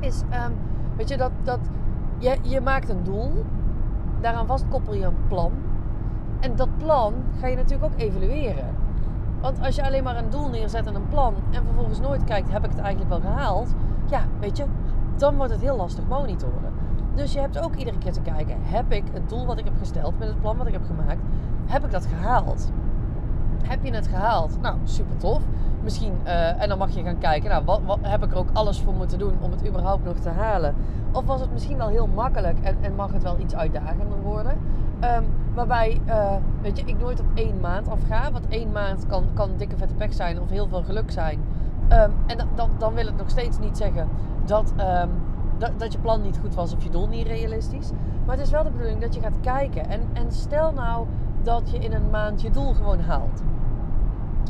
is, 0.00 0.22
um, 0.22 0.54
weet 0.96 1.08
je, 1.08 1.16
dat, 1.16 1.30
dat 1.42 1.58
je, 2.18 2.36
je 2.42 2.60
maakt 2.60 2.88
een 2.88 3.04
doel, 3.04 3.44
daaraan 4.20 4.46
vast 4.46 4.64
koppel 4.68 4.94
je 4.94 5.04
een 5.04 5.26
plan. 5.28 5.52
En 6.40 6.56
dat 6.56 6.68
plan 6.76 7.14
ga 7.40 7.46
je 7.46 7.56
natuurlijk 7.56 7.92
ook 7.92 8.00
evalueren. 8.00 8.74
Want 9.40 9.60
als 9.60 9.76
je 9.76 9.84
alleen 9.84 10.04
maar 10.04 10.16
een 10.16 10.30
doel 10.30 10.48
neerzet 10.48 10.86
en 10.86 10.94
een 10.94 11.08
plan 11.08 11.34
en 11.50 11.64
vervolgens 11.64 12.00
nooit 12.00 12.24
kijkt, 12.24 12.50
heb 12.52 12.64
ik 12.64 12.70
het 12.70 12.80
eigenlijk 12.80 13.10
wel 13.10 13.32
gehaald? 13.32 13.74
Ja, 14.06 14.20
weet 14.40 14.56
je, 14.56 14.64
dan 15.16 15.36
wordt 15.36 15.52
het 15.52 15.60
heel 15.60 15.76
lastig 15.76 16.04
monitoren. 16.08 16.72
Dus 17.14 17.32
je 17.32 17.40
hebt 17.40 17.58
ook 17.58 17.74
iedere 17.74 17.98
keer 17.98 18.12
te 18.12 18.20
kijken, 18.20 18.56
heb 18.60 18.92
ik 18.92 19.04
het 19.12 19.28
doel 19.28 19.46
wat 19.46 19.58
ik 19.58 19.64
heb 19.64 19.78
gesteld 19.78 20.18
met 20.18 20.28
het 20.28 20.40
plan 20.40 20.56
wat 20.56 20.66
ik 20.66 20.72
heb 20.72 20.84
gemaakt, 20.84 21.20
heb 21.66 21.84
ik 21.84 21.90
dat 21.90 22.06
gehaald? 22.06 22.70
Heb 23.68 23.84
je 23.84 23.94
het 23.94 24.06
gehaald? 24.06 24.60
Nou, 24.60 24.76
super 24.84 25.16
tof. 25.16 25.42
Misschien, 25.82 26.12
uh, 26.24 26.62
en 26.62 26.68
dan 26.68 26.78
mag 26.78 26.90
je 26.90 27.02
gaan 27.02 27.18
kijken, 27.18 27.50
nou, 27.50 27.64
wat, 27.64 27.80
wat, 27.86 27.98
heb 28.02 28.24
ik 28.24 28.30
er 28.30 28.38
ook 28.38 28.50
alles 28.52 28.80
voor 28.80 28.92
moeten 28.92 29.18
doen 29.18 29.34
om 29.40 29.50
het 29.50 29.66
überhaupt 29.66 30.04
nog 30.04 30.16
te 30.16 30.28
halen? 30.28 30.74
Of 31.12 31.24
was 31.24 31.40
het 31.40 31.52
misschien 31.52 31.76
wel 31.76 31.88
heel 31.88 32.06
makkelijk 32.06 32.58
en, 32.62 32.76
en 32.80 32.94
mag 32.94 33.12
het 33.12 33.22
wel 33.22 33.38
iets 33.38 33.54
uitdagender 33.54 34.20
worden? 34.22 34.58
Um, 35.04 35.24
waarbij, 35.54 36.00
uh, 36.06 36.34
weet 36.62 36.78
je, 36.78 36.84
ik 36.84 36.98
nooit 36.98 37.20
op 37.20 37.26
één 37.34 37.60
maand 37.60 37.88
afga. 37.88 38.32
Want 38.32 38.48
één 38.48 38.72
maand 38.72 39.06
kan, 39.06 39.24
kan 39.34 39.50
dikke 39.56 39.76
vette 39.76 39.94
pech 39.94 40.12
zijn 40.12 40.40
of 40.40 40.50
heel 40.50 40.68
veel 40.68 40.82
geluk 40.82 41.10
zijn. 41.10 41.40
Um, 41.92 42.12
en 42.26 42.38
dan, 42.54 42.70
dan 42.78 42.94
wil 42.94 43.06
het 43.06 43.16
nog 43.16 43.30
steeds 43.30 43.58
niet 43.58 43.76
zeggen 43.76 44.08
dat, 44.44 44.72
um, 45.02 45.10
dat, 45.58 45.70
dat 45.76 45.92
je 45.92 45.98
plan 45.98 46.22
niet 46.22 46.38
goed 46.40 46.54
was 46.54 46.74
of 46.74 46.82
je 46.82 46.90
doel 46.90 47.08
niet 47.08 47.26
realistisch. 47.26 47.90
Maar 48.26 48.36
het 48.36 48.46
is 48.46 48.52
wel 48.52 48.62
de 48.62 48.70
bedoeling 48.70 49.00
dat 49.00 49.14
je 49.14 49.20
gaat 49.20 49.40
kijken. 49.40 49.88
En, 49.88 50.00
en 50.12 50.32
stel 50.32 50.72
nou 50.72 51.06
dat 51.42 51.70
je 51.70 51.78
in 51.78 51.92
een 51.92 52.10
maand 52.10 52.40
je 52.42 52.50
doel 52.50 52.74
gewoon 52.74 53.00
haalt. 53.00 53.42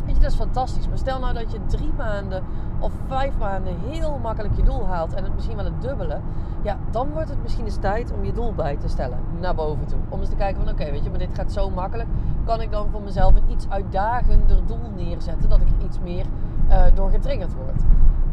Weet 0.04 0.16
je, 0.16 0.22
dat 0.22 0.30
is 0.30 0.36
fantastisch. 0.36 0.88
Maar 0.88 0.98
stel 0.98 1.18
nou 1.18 1.34
dat 1.34 1.52
je 1.52 1.58
drie 1.66 1.92
maanden 1.96 2.42
of 2.78 2.92
vijf 3.06 3.38
maanden 3.38 3.74
heel 3.88 4.18
makkelijk 4.22 4.56
je 4.56 4.62
doel 4.62 4.86
haalt 4.86 5.14
en 5.14 5.24
het 5.24 5.34
misschien 5.34 5.56
wel 5.56 5.64
het 5.64 5.82
dubbele. 5.82 6.20
Ja, 6.62 6.76
dan 6.90 7.10
wordt 7.10 7.28
het 7.28 7.42
misschien 7.42 7.64
eens 7.64 7.76
tijd 7.76 8.12
om 8.12 8.24
je 8.24 8.32
doel 8.32 8.54
bij 8.54 8.76
te 8.76 8.88
stellen 8.88 9.18
naar 9.40 9.54
boven 9.54 9.86
toe. 9.86 9.98
Om 10.08 10.20
eens 10.20 10.28
te 10.28 10.36
kijken 10.36 10.62
van 10.62 10.72
oké, 10.72 10.90
weet 10.90 11.04
je, 11.04 11.10
maar 11.10 11.18
dit 11.18 11.34
gaat 11.34 11.52
zo 11.52 11.70
makkelijk. 11.70 12.08
Kan 12.44 12.60
ik 12.60 12.70
dan 12.70 12.88
voor 12.90 13.02
mezelf 13.02 13.34
een 13.34 13.50
iets 13.50 13.68
uitdagender 13.68 14.66
doel 14.66 14.90
neerzetten? 14.96 15.48
Dat 15.48 15.60
ik 15.60 15.68
er 15.68 15.84
iets 15.84 16.00
meer 16.00 16.24
uh, 16.68 16.84
door 16.94 17.10
getriggerd 17.10 17.54
word. 17.54 17.80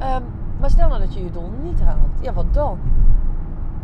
Um, 0.02 0.24
maar 0.60 0.70
stel 0.70 0.88
nou 0.88 1.00
dat 1.00 1.14
je 1.14 1.24
je 1.24 1.32
doel 1.32 1.52
niet 1.64 1.82
haalt. 1.82 2.20
Ja, 2.22 2.34
wat 2.34 2.54
dan? 2.54 2.80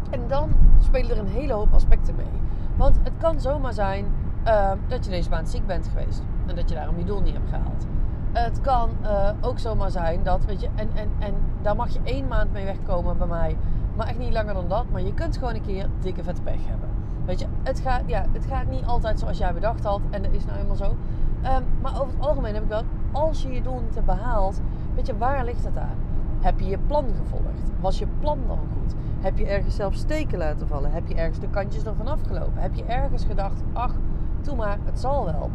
En 0.09 0.21
dan 0.27 0.49
spelen 0.79 1.11
er 1.11 1.17
een 1.17 1.27
hele 1.27 1.53
hoop 1.53 1.73
aspecten 1.73 2.15
mee. 2.15 2.41
Want 2.75 2.99
het 3.03 3.13
kan 3.17 3.39
zomaar 3.39 3.73
zijn 3.73 4.05
uh, 4.47 4.71
dat 4.87 5.05
je 5.05 5.11
deze 5.11 5.29
maand 5.29 5.49
ziek 5.49 5.67
bent 5.67 5.87
geweest. 5.87 6.23
En 6.51 6.57
dat 6.57 6.69
je 6.69 6.75
daarom 6.75 6.97
je 6.97 7.05
doel 7.05 7.21
niet 7.21 7.33
hebt 7.33 7.49
gehaald. 7.49 7.85
Het 8.31 8.61
kan 8.61 8.89
uh, 9.03 9.29
ook 9.41 9.59
zomaar 9.59 9.91
zijn 9.91 10.23
dat, 10.23 10.45
weet 10.45 10.61
je, 10.61 10.69
en, 10.75 10.89
en, 10.93 11.09
en 11.19 11.33
daar 11.61 11.75
mag 11.75 11.89
je 11.89 11.99
één 12.03 12.27
maand 12.27 12.51
mee 12.51 12.65
wegkomen 12.65 13.17
bij 13.17 13.27
mij. 13.27 13.57
Maar 13.95 14.07
echt 14.07 14.17
niet 14.17 14.33
langer 14.33 14.53
dan 14.53 14.67
dat. 14.67 14.85
Maar 14.91 15.01
je 15.01 15.13
kunt 15.13 15.37
gewoon 15.37 15.53
een 15.55 15.61
keer 15.61 15.87
dikke 15.99 16.23
vette 16.23 16.41
pech 16.41 16.67
hebben. 16.67 16.89
Weet 17.25 17.39
je, 17.39 17.45
het 17.63 17.79
gaat, 17.79 18.01
ja, 18.05 18.25
het 18.31 18.45
gaat 18.45 18.67
niet 18.69 18.85
altijd 18.85 19.19
zoals 19.19 19.37
jij 19.37 19.53
bedacht 19.53 19.83
had. 19.83 19.99
En 20.09 20.21
dat 20.23 20.31
is 20.31 20.45
nou 20.45 20.55
helemaal 20.55 20.75
zo. 20.75 20.85
Um, 20.85 21.63
maar 21.81 22.01
over 22.01 22.13
het 22.13 22.25
algemeen 22.25 22.53
heb 22.53 22.63
ik 22.63 22.69
wel, 22.69 22.83
als 23.11 23.41
je 23.41 23.51
je 23.51 23.61
doel 23.61 23.79
niet 23.81 23.95
hebt 23.95 24.05
behaald, 24.05 24.61
weet 24.95 25.07
je, 25.07 25.17
waar 25.17 25.45
ligt 25.45 25.65
het 25.65 25.77
aan? 25.77 25.97
Heb 26.39 26.59
je 26.59 26.65
je 26.65 26.77
plan 26.77 27.05
gevolgd? 27.17 27.71
Was 27.79 27.99
je 27.99 28.07
plan 28.19 28.39
dan 28.47 28.59
goed? 28.73 28.93
Heb 29.19 29.37
je 29.37 29.45
ergens 29.45 29.75
zelf 29.75 29.93
steken 29.93 30.37
laten 30.37 30.67
vallen? 30.67 30.91
Heb 30.91 31.07
je 31.07 31.15
ergens 31.15 31.39
de 31.39 31.49
kantjes 31.49 31.83
ervan 31.83 32.07
afgelopen? 32.07 32.61
Heb 32.61 32.75
je 32.75 32.83
ergens 32.83 33.25
gedacht, 33.25 33.63
ach, 33.73 33.93
doe 34.41 34.55
maar, 34.55 34.77
het 34.83 34.99
zal 34.99 35.25
wel. 35.25 35.49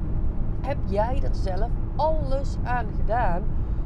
Heb 0.67 0.77
jij 0.85 1.21
er 1.23 1.35
zelf 1.35 1.71
alles 1.97 2.57
aan 2.65 2.87
gedaan 2.97 3.43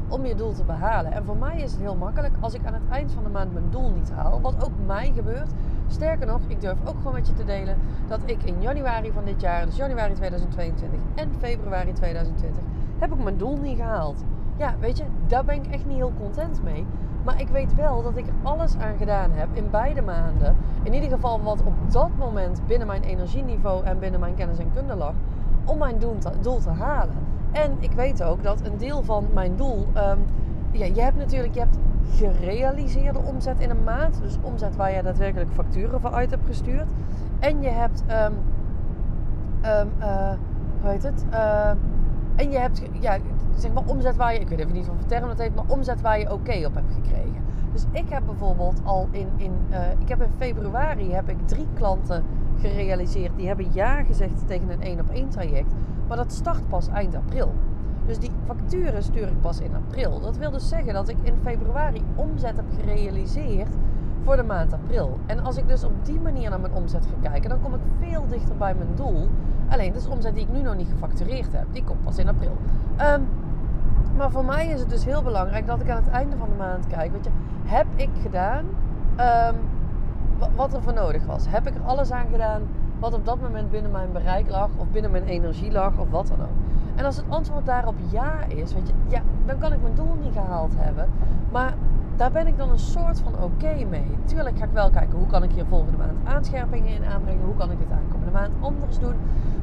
om 0.08 0.24
je 0.26 0.34
doel 0.34 0.52
te 0.52 0.64
behalen? 0.64 1.12
En 1.12 1.24
voor 1.24 1.36
mij 1.36 1.60
is 1.60 1.72
het 1.72 1.80
heel 1.80 1.96
makkelijk 1.96 2.34
als 2.40 2.54
ik 2.54 2.66
aan 2.66 2.74
het 2.74 2.88
eind 2.90 3.12
van 3.12 3.22
de 3.22 3.28
maand 3.28 3.52
mijn 3.52 3.70
doel 3.70 3.90
niet 3.90 4.10
haal, 4.10 4.40
wat 4.40 4.64
ook 4.64 4.72
mij 4.86 5.12
gebeurt. 5.14 5.50
Sterker 5.86 6.26
nog, 6.26 6.40
ik 6.46 6.60
durf 6.60 6.78
ook 6.84 6.96
gewoon 6.96 7.12
met 7.12 7.26
je 7.26 7.32
te 7.32 7.44
delen 7.44 7.76
dat 8.08 8.20
ik 8.24 8.42
in 8.42 8.60
januari 8.60 9.12
van 9.12 9.24
dit 9.24 9.40
jaar, 9.40 9.64
dus 9.64 9.76
januari 9.76 10.14
2022 10.14 11.00
en 11.14 11.30
februari 11.38 11.92
2020, 11.92 12.62
heb 12.98 13.12
ik 13.12 13.22
mijn 13.22 13.38
doel 13.38 13.56
niet 13.56 13.76
gehaald. 13.76 14.24
Ja, 14.56 14.74
weet 14.78 14.98
je, 14.98 15.04
daar 15.26 15.44
ben 15.44 15.54
ik 15.54 15.66
echt 15.66 15.86
niet 15.86 15.96
heel 15.96 16.12
content 16.18 16.62
mee. 16.62 16.86
Maar 17.24 17.40
ik 17.40 17.48
weet 17.48 17.74
wel 17.74 18.02
dat 18.02 18.16
ik 18.16 18.26
er 18.26 18.32
alles 18.42 18.76
aan 18.76 18.96
gedaan 18.96 19.30
heb 19.32 19.48
in 19.52 19.70
beide 19.70 20.02
maanden. 20.02 20.56
In 20.82 20.94
ieder 20.94 21.10
geval 21.10 21.42
wat 21.42 21.62
op 21.64 21.74
dat 21.90 22.10
moment 22.18 22.60
binnen 22.66 22.86
mijn 22.86 23.02
energieniveau 23.02 23.84
en 23.84 23.98
binnen 23.98 24.20
mijn 24.20 24.34
kennis 24.34 24.58
en 24.58 24.72
kunde 24.74 24.94
lag. 24.94 25.14
Om 25.64 25.78
mijn 25.78 25.98
doel 25.98 26.18
te, 26.58 26.70
halen. 26.70 27.14
En 27.52 27.76
ik 27.80 27.92
weet 27.92 28.22
ook 28.22 28.42
dat 28.42 28.60
een 28.66 28.76
deel 28.76 29.02
van 29.02 29.26
mijn 29.34 29.56
doel. 29.56 29.86
Um, 29.96 30.18
ja, 30.70 30.84
je 30.84 31.02
hebt 31.02 31.16
natuurlijk 31.16 31.54
je 31.54 31.60
hebt 31.60 31.78
gerealiseerde 32.10 33.18
omzet 33.18 33.60
in 33.60 33.70
een 33.70 33.84
maand. 33.84 34.20
Dus 34.22 34.38
omzet 34.42 34.76
waar 34.76 34.92
je 34.92 35.02
daadwerkelijk 35.02 35.50
facturen 35.52 36.00
voor 36.00 36.12
uit 36.12 36.30
hebt 36.30 36.46
gestuurd. 36.46 36.90
En 37.38 37.62
je 37.62 37.68
hebt. 37.68 38.04
Um, 38.10 38.34
um, 39.64 39.90
uh, 39.98 40.32
hoe 40.80 40.90
heet 40.90 41.02
het? 41.02 41.24
Uh, 41.32 41.70
en 42.36 42.50
je 42.50 42.58
hebt 42.58 42.82
ja, 43.00 43.18
zeg 43.56 43.72
maar 43.72 43.82
omzet 43.86 44.16
waar 44.16 44.32
je, 44.32 44.38
ik 44.40 44.48
weet 44.48 44.58
even 44.58 44.72
niet 44.72 44.86
wat 44.86 45.08
term 45.08 45.28
dat 45.28 45.38
heeft, 45.38 45.54
maar 45.54 45.64
omzet 45.66 46.00
waar 46.00 46.18
je 46.18 46.32
oké 46.32 46.66
op 46.66 46.74
hebt 46.74 46.92
gekregen. 46.94 47.44
Dus 47.72 47.84
ik 47.90 48.08
heb 48.08 48.22
bijvoorbeeld 48.26 48.80
al 48.84 49.08
in, 49.10 49.28
in 49.36 49.52
uh, 49.70 49.78
ik 49.98 50.08
heb 50.08 50.22
in 50.22 50.30
februari 50.38 51.12
heb 51.12 51.28
ik 51.28 51.36
drie 51.46 51.66
klanten 51.74 52.24
gerealiseerd. 52.60 53.36
Die 53.36 53.46
hebben 53.46 53.66
ja 53.72 54.02
gezegd 54.02 54.46
tegen 54.46 54.70
een 54.70 54.82
één 54.82 55.00
op 55.00 55.10
één 55.10 55.28
traject. 55.28 55.72
Maar 56.08 56.16
dat 56.16 56.32
start 56.32 56.68
pas 56.68 56.88
eind 56.88 57.14
april. 57.14 57.54
Dus 58.06 58.18
die 58.18 58.30
facturen 58.46 59.02
stuur 59.02 59.26
ik 59.26 59.40
pas 59.40 59.60
in 59.60 59.74
april. 59.74 60.20
Dat 60.20 60.36
wil 60.36 60.50
dus 60.50 60.68
zeggen 60.68 60.94
dat 60.94 61.08
ik 61.08 61.16
in 61.22 61.34
februari 61.42 62.02
omzet 62.14 62.56
heb 62.56 62.64
gerealiseerd 62.80 63.70
voor 64.24 64.36
de 64.36 64.42
maand 64.42 64.72
april. 64.72 65.18
En 65.26 65.44
als 65.44 65.56
ik 65.56 65.68
dus 65.68 65.84
op 65.84 65.92
die 66.04 66.20
manier 66.20 66.50
naar 66.50 66.60
mijn 66.60 66.72
omzet 66.72 67.06
ga 67.06 67.30
kijken, 67.30 67.50
dan 67.50 67.60
kom 67.60 67.74
ik 67.74 67.80
veel 67.98 68.26
dichter 68.28 68.56
bij 68.56 68.74
mijn 68.74 68.94
doel. 68.94 69.28
Alleen, 69.68 69.92
dat 69.92 70.02
is 70.02 70.08
omzet 70.08 70.34
die 70.34 70.44
ik 70.44 70.52
nu 70.52 70.62
nog 70.62 70.76
niet 70.76 70.88
gefactureerd 70.90 71.52
heb. 71.52 71.66
Die 71.72 71.84
komt 71.84 72.04
pas 72.04 72.18
in 72.18 72.28
april. 72.28 72.56
Um, 73.00 73.28
maar 74.16 74.30
voor 74.30 74.44
mij 74.44 74.66
is 74.66 74.80
het 74.80 74.90
dus 74.90 75.04
heel 75.04 75.22
belangrijk 75.22 75.66
dat 75.66 75.80
ik 75.80 75.90
aan 75.90 76.02
het 76.02 76.08
einde 76.08 76.36
van 76.36 76.48
de 76.48 76.56
maand 76.56 76.86
kijk. 76.86 77.12
Weet 77.12 77.24
je, 77.24 77.30
heb 77.64 77.86
ik 77.94 78.10
gedaan 78.22 78.64
um, 79.18 79.56
wat 80.56 80.74
er 80.74 80.82
voor 80.82 80.92
nodig 80.92 81.26
was? 81.26 81.46
Heb 81.48 81.66
ik 81.66 81.74
er 81.74 81.82
alles 81.82 82.10
aan 82.10 82.26
gedaan 82.30 82.62
wat 82.98 83.14
op 83.14 83.24
dat 83.24 83.40
moment 83.40 83.70
binnen 83.70 83.90
mijn 83.90 84.12
bereik 84.12 84.50
lag, 84.50 84.68
of 84.76 84.86
binnen 84.88 85.10
mijn 85.10 85.24
energie 85.24 85.72
lag, 85.72 85.98
of 85.98 86.10
wat 86.10 86.26
dan 86.26 86.40
ook? 86.40 86.56
En 86.94 87.04
als 87.04 87.16
het 87.16 87.24
antwoord 87.28 87.66
daarop 87.66 87.94
ja 88.10 88.44
is, 88.48 88.72
weet 88.72 88.86
je, 88.86 88.92
ja, 89.08 89.22
dan 89.46 89.58
kan 89.58 89.72
ik 89.72 89.82
mijn 89.82 89.94
doel 89.94 90.16
niet 90.22 90.32
gehaald 90.32 90.72
hebben. 90.76 91.08
Maar 91.52 91.74
daar 92.16 92.30
ben 92.30 92.46
ik 92.46 92.56
dan 92.56 92.70
een 92.70 92.78
soort 92.78 93.20
van 93.20 93.42
oké 93.42 93.84
mee. 93.90 94.18
Tuurlijk 94.24 94.58
ga 94.58 94.64
ik 94.64 94.70
wel 94.72 94.90
kijken 94.90 95.18
hoe 95.18 95.26
kan 95.26 95.42
ik 95.42 95.50
hier 95.52 95.64
volgende 95.66 95.96
maand 95.96 96.18
aanscherpingen 96.24 96.94
in 96.94 97.04
aanbrengen. 97.04 97.44
Hoe 97.44 97.56
kan 97.56 97.70
ik 97.70 97.78
dit 97.78 97.90
aankomende 97.90 98.32
maand 98.32 98.52
anders 98.60 98.98
doen. 98.98 99.14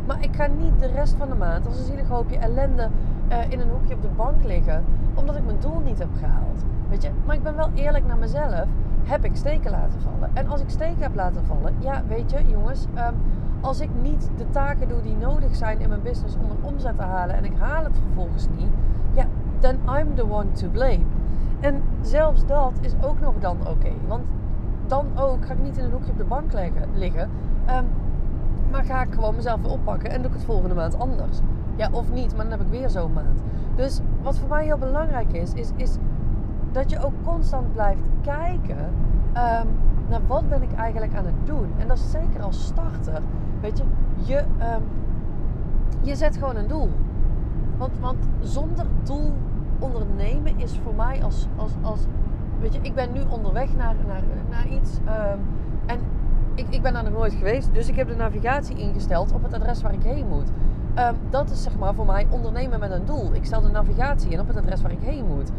Maar 0.05 0.23
ik 0.23 0.35
ga 0.35 0.47
niet 0.47 0.79
de 0.79 0.87
rest 0.87 1.15
van 1.17 1.29
de 1.29 1.35
maand 1.35 1.65
als 1.67 1.79
een 1.79 1.85
zielig 1.85 2.07
hoopje 2.07 2.37
ellende 2.37 2.89
uh, 3.31 3.51
in 3.51 3.59
een 3.59 3.69
hoekje 3.69 3.93
op 3.93 4.01
de 4.01 4.09
bank 4.15 4.43
liggen. 4.43 4.83
Omdat 5.13 5.35
ik 5.35 5.45
mijn 5.45 5.59
doel 5.59 5.79
niet 5.79 5.99
heb 5.99 6.09
gehaald. 6.19 6.63
Weet 6.89 7.03
je, 7.03 7.09
maar 7.25 7.35
ik 7.35 7.43
ben 7.43 7.55
wel 7.55 7.69
eerlijk 7.73 8.07
naar 8.07 8.17
mezelf. 8.17 8.65
Heb 9.07 9.25
ik 9.25 9.35
steken 9.35 9.71
laten 9.71 10.01
vallen? 10.01 10.29
En 10.33 10.47
als 10.47 10.61
ik 10.61 10.69
steken 10.69 11.01
heb 11.01 11.15
laten 11.15 11.45
vallen, 11.45 11.75
ja, 11.79 12.03
weet 12.07 12.31
je, 12.31 12.47
jongens, 12.47 12.85
um, 12.85 13.15
als 13.61 13.79
ik 13.79 13.89
niet 14.01 14.29
de 14.37 14.49
taken 14.49 14.87
doe 14.87 15.01
die 15.01 15.15
nodig 15.15 15.55
zijn 15.55 15.79
in 15.79 15.89
mijn 15.89 16.01
business 16.01 16.35
om 16.35 16.49
een 16.49 16.63
omzet 16.63 16.97
te 16.97 17.03
halen 17.03 17.35
en 17.35 17.45
ik 17.45 17.57
haal 17.57 17.83
het 17.83 17.97
vervolgens 18.05 18.47
niet, 18.57 18.71
ja, 19.13 19.25
then 19.59 19.79
I'm 19.99 20.15
the 20.15 20.31
one 20.31 20.51
to 20.51 20.67
blame. 20.67 21.03
En 21.59 21.81
zelfs 22.01 22.45
dat 22.45 22.71
is 22.81 22.93
ook 23.01 23.19
nog 23.19 23.33
dan 23.39 23.57
oké. 23.67 23.91
Want 24.07 24.27
dan 24.87 25.05
ook 25.15 25.45
ga 25.45 25.53
ik 25.53 25.63
niet 25.63 25.77
in 25.77 25.83
een 25.83 25.91
hoekje 25.91 26.11
op 26.11 26.17
de 26.17 26.23
bank 26.23 26.53
leggen, 26.53 26.83
liggen. 26.93 27.29
Um, 27.69 27.85
maar 28.71 28.83
ga 28.83 29.01
ik 29.01 29.13
gewoon 29.13 29.35
mezelf 29.35 29.61
weer 29.61 29.71
oppakken 29.71 30.09
en 30.09 30.21
doe 30.21 30.31
ik 30.31 30.37
het 30.37 30.45
volgende 30.45 30.75
maand 30.75 30.99
anders. 30.99 31.39
Ja, 31.75 31.89
of 31.91 32.11
niet, 32.11 32.35
maar 32.35 32.49
dan 32.49 32.59
heb 32.59 32.67
ik 32.67 32.79
weer 32.79 32.89
zo'n 32.89 33.13
maand. 33.13 33.41
Dus 33.75 33.99
wat 34.21 34.37
voor 34.37 34.49
mij 34.49 34.63
heel 34.63 34.77
belangrijk 34.77 35.33
is, 35.33 35.53
is, 35.53 35.71
is 35.75 35.97
dat 36.77 36.89
je 36.89 37.05
ook 37.05 37.13
constant 37.23 37.73
blijft 37.73 38.01
kijken 38.21 38.77
um, 39.27 39.67
naar 40.09 40.21
wat 40.27 40.49
ben 40.49 40.61
ik 40.61 40.73
eigenlijk 40.73 41.15
aan 41.15 41.25
het 41.25 41.45
doen. 41.45 41.73
En 41.77 41.87
dat 41.87 41.97
is 41.97 42.11
zeker 42.11 42.41
als 42.41 42.65
starter. 42.65 43.21
Weet 43.61 43.77
je, 43.77 43.83
je, 44.15 44.37
um, 44.37 44.83
je 46.01 46.15
zet 46.15 46.37
gewoon 46.37 46.55
een 46.55 46.67
doel. 46.67 46.89
Want, 47.77 47.99
want 47.99 48.17
zonder 48.39 48.85
doel 49.03 49.33
ondernemen 49.79 50.59
is 50.59 50.79
voor 50.83 50.95
mij 50.95 51.23
als, 51.23 51.47
als, 51.55 51.71
als 51.81 51.99
weet 52.59 52.73
je, 52.73 52.79
ik 52.81 52.95
ben 52.95 53.11
nu 53.11 53.21
onderweg 53.29 53.75
naar, 53.75 53.95
naar, 54.07 54.23
naar 54.49 54.67
iets. 54.67 54.97
Um, 54.97 55.39
en 55.85 55.99
ik, 56.55 56.67
ik 56.69 56.81
ben 56.81 56.93
daar 56.93 57.03
nog 57.03 57.13
nooit 57.13 57.33
geweest. 57.33 57.73
Dus 57.73 57.87
ik 57.87 57.95
heb 57.95 58.07
de 58.07 58.15
navigatie 58.15 58.77
ingesteld 58.77 59.31
op 59.31 59.43
het 59.43 59.53
adres 59.53 59.81
waar 59.81 59.93
ik 59.93 60.03
heen 60.03 60.27
moet. 60.27 60.51
Dat 61.29 61.49
is 61.49 61.63
zeg 61.63 61.77
maar 61.77 61.93
voor 61.93 62.05
mij 62.05 62.27
ondernemen 62.29 62.79
met 62.79 62.91
een 62.91 63.05
doel. 63.05 63.33
Ik 63.33 63.45
stel 63.45 63.61
de 63.61 63.69
navigatie 63.69 64.29
in 64.29 64.39
op 64.39 64.47
het 64.47 64.57
adres 64.57 64.81
waar 64.81 64.91
ik 64.91 65.01
heen 65.01 65.25
moet. 65.25 65.51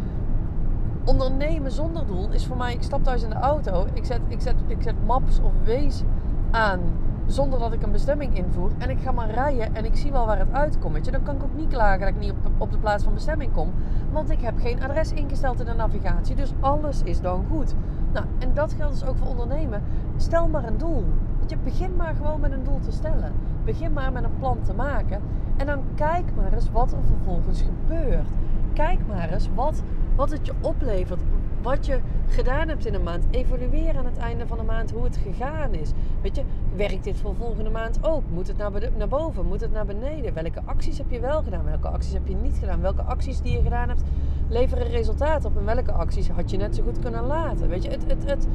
Ondernemen 1.09 1.73
zonder 1.73 2.07
doel 2.07 2.31
is 2.31 2.47
voor 2.47 2.57
mij, 2.57 2.75
ik 2.75 2.83
stap 2.83 3.05
thuis 3.05 3.23
in 3.23 3.29
de 3.29 3.35
auto, 3.35 3.87
ik 3.93 4.05
zet, 4.05 4.21
ik 4.29 4.41
zet, 4.41 4.55
ik 4.67 4.83
zet 4.83 4.95
maps 5.07 5.41
of 5.41 5.53
wees 5.65 6.03
aan 6.51 6.81
zonder 7.27 7.59
dat 7.59 7.73
ik 7.73 7.83
een 7.83 7.93
bestemming 7.93 8.37
invoer. 8.37 8.71
En 8.79 8.91
ik 8.91 9.01
ga 9.01 9.13
maar 9.13 9.31
rijden 9.31 9.75
en 9.75 9.85
ik 9.85 9.97
zie 9.97 10.13
wel 10.13 10.27
waar 10.27 10.39
het 10.39 10.53
uitkomt. 10.53 11.05
Je. 11.05 11.11
Dan 11.11 11.23
kan 11.23 11.37
ik 11.37 11.43
ook 11.43 11.57
niet 11.57 11.69
klagen 11.69 12.01
dat 12.01 12.09
ik 12.09 12.19
niet 12.19 12.31
op, 12.31 12.51
op 12.59 12.73
de 12.73 12.79
plaats 12.79 13.05
van 13.05 13.15
bestemming 13.15 13.53
kom. 13.53 13.73
Want 14.13 14.31
ik 14.31 14.41
heb 14.41 14.59
geen 14.59 14.83
adres 14.83 15.13
ingesteld 15.13 15.61
in 15.61 15.67
de 15.67 15.75
navigatie. 15.75 16.35
Dus 16.35 16.53
alles 16.61 17.03
is 17.03 17.21
dan 17.21 17.45
goed. 17.51 17.75
Nou, 18.13 18.27
en 18.39 18.55
dat 18.55 18.73
geldt 18.73 18.93
dus 18.93 19.09
ook 19.09 19.17
voor 19.17 19.29
ondernemen. 19.29 19.83
Stel 20.17 20.49
maar 20.49 20.65
een 20.65 20.79
doel. 20.79 21.05
Je 21.47 21.57
begin 21.65 21.97
maar 21.97 22.15
gewoon 22.15 22.41
met 22.41 22.53
een 22.53 22.65
doel 22.65 22.81
te 22.81 22.93
stellen. 22.93 23.33
Begin 23.65 23.93
maar 23.93 24.13
met 24.13 24.25
een 24.25 24.39
plan 24.39 24.59
te 24.63 24.75
maken. 24.75 25.21
En 25.57 25.67
dan 25.67 25.83
kijk 25.95 26.25
maar 26.37 26.53
eens 26.53 26.71
wat 26.71 26.93
er 26.93 27.03
vervolgens 27.07 27.63
gebeurt. 27.63 28.29
Kijk 28.73 28.99
maar 29.07 29.29
eens 29.31 29.49
wat, 29.55 29.83
wat 30.19 30.31
het 30.31 30.47
je 30.47 30.53
oplevert 30.61 31.21
wat 31.63 31.87
je 31.87 32.01
gedaan 32.29 32.69
hebt 32.69 32.87
in 32.87 32.95
een 32.95 33.03
maand. 33.03 33.25
Evalueer 33.31 33.97
aan 33.97 34.05
het 34.05 34.17
einde 34.17 34.47
van 34.47 34.59
de 34.59 34.65
maand 34.65 34.91
hoe 34.91 35.05
het 35.05 35.17
gegaan 35.17 35.75
is. 35.75 35.91
Weet 36.23 36.37
je, 36.37 36.43
werkt 36.77 37.05
dit 37.05 37.17
voor 37.17 37.35
volgende 37.35 37.71
maand 37.71 37.99
ook? 38.03 38.23
Moet 38.31 38.47
het 38.47 38.57
naar, 38.57 39.09
boven? 39.09 39.47
Moet 39.47 39.61
het 39.61 39.73
naar 39.73 39.87
beneden? 39.87 40.35
Welke 40.35 40.63
acties 40.65 40.99
heb 40.99 41.11
je 41.11 41.21
wel 41.21 41.43
gedaan? 41.43 41.65
Welke 41.65 41.89
acties 41.89 42.13
heb 42.13 42.27
je 42.27 42.35
niet 42.35 42.57
gedaan? 42.59 42.81
Welke 42.81 43.03
acties 43.03 43.41
die 43.41 43.53
je 43.53 43.63
gedaan 43.63 43.89
hebt 43.89 44.03
leveren 44.49 44.87
resultaat 44.87 45.45
op? 45.45 45.57
En 45.57 45.65
welke 45.65 45.93
acties 45.93 46.29
had 46.29 46.51
je 46.51 46.57
net 46.57 46.75
zo 46.75 46.83
goed 46.83 46.99
kunnen 46.99 47.25
laten? 47.25 47.69
Weet 47.69 47.83
je, 47.83 47.91
het, 47.91 48.05
het, 48.07 48.25
het, 48.25 48.47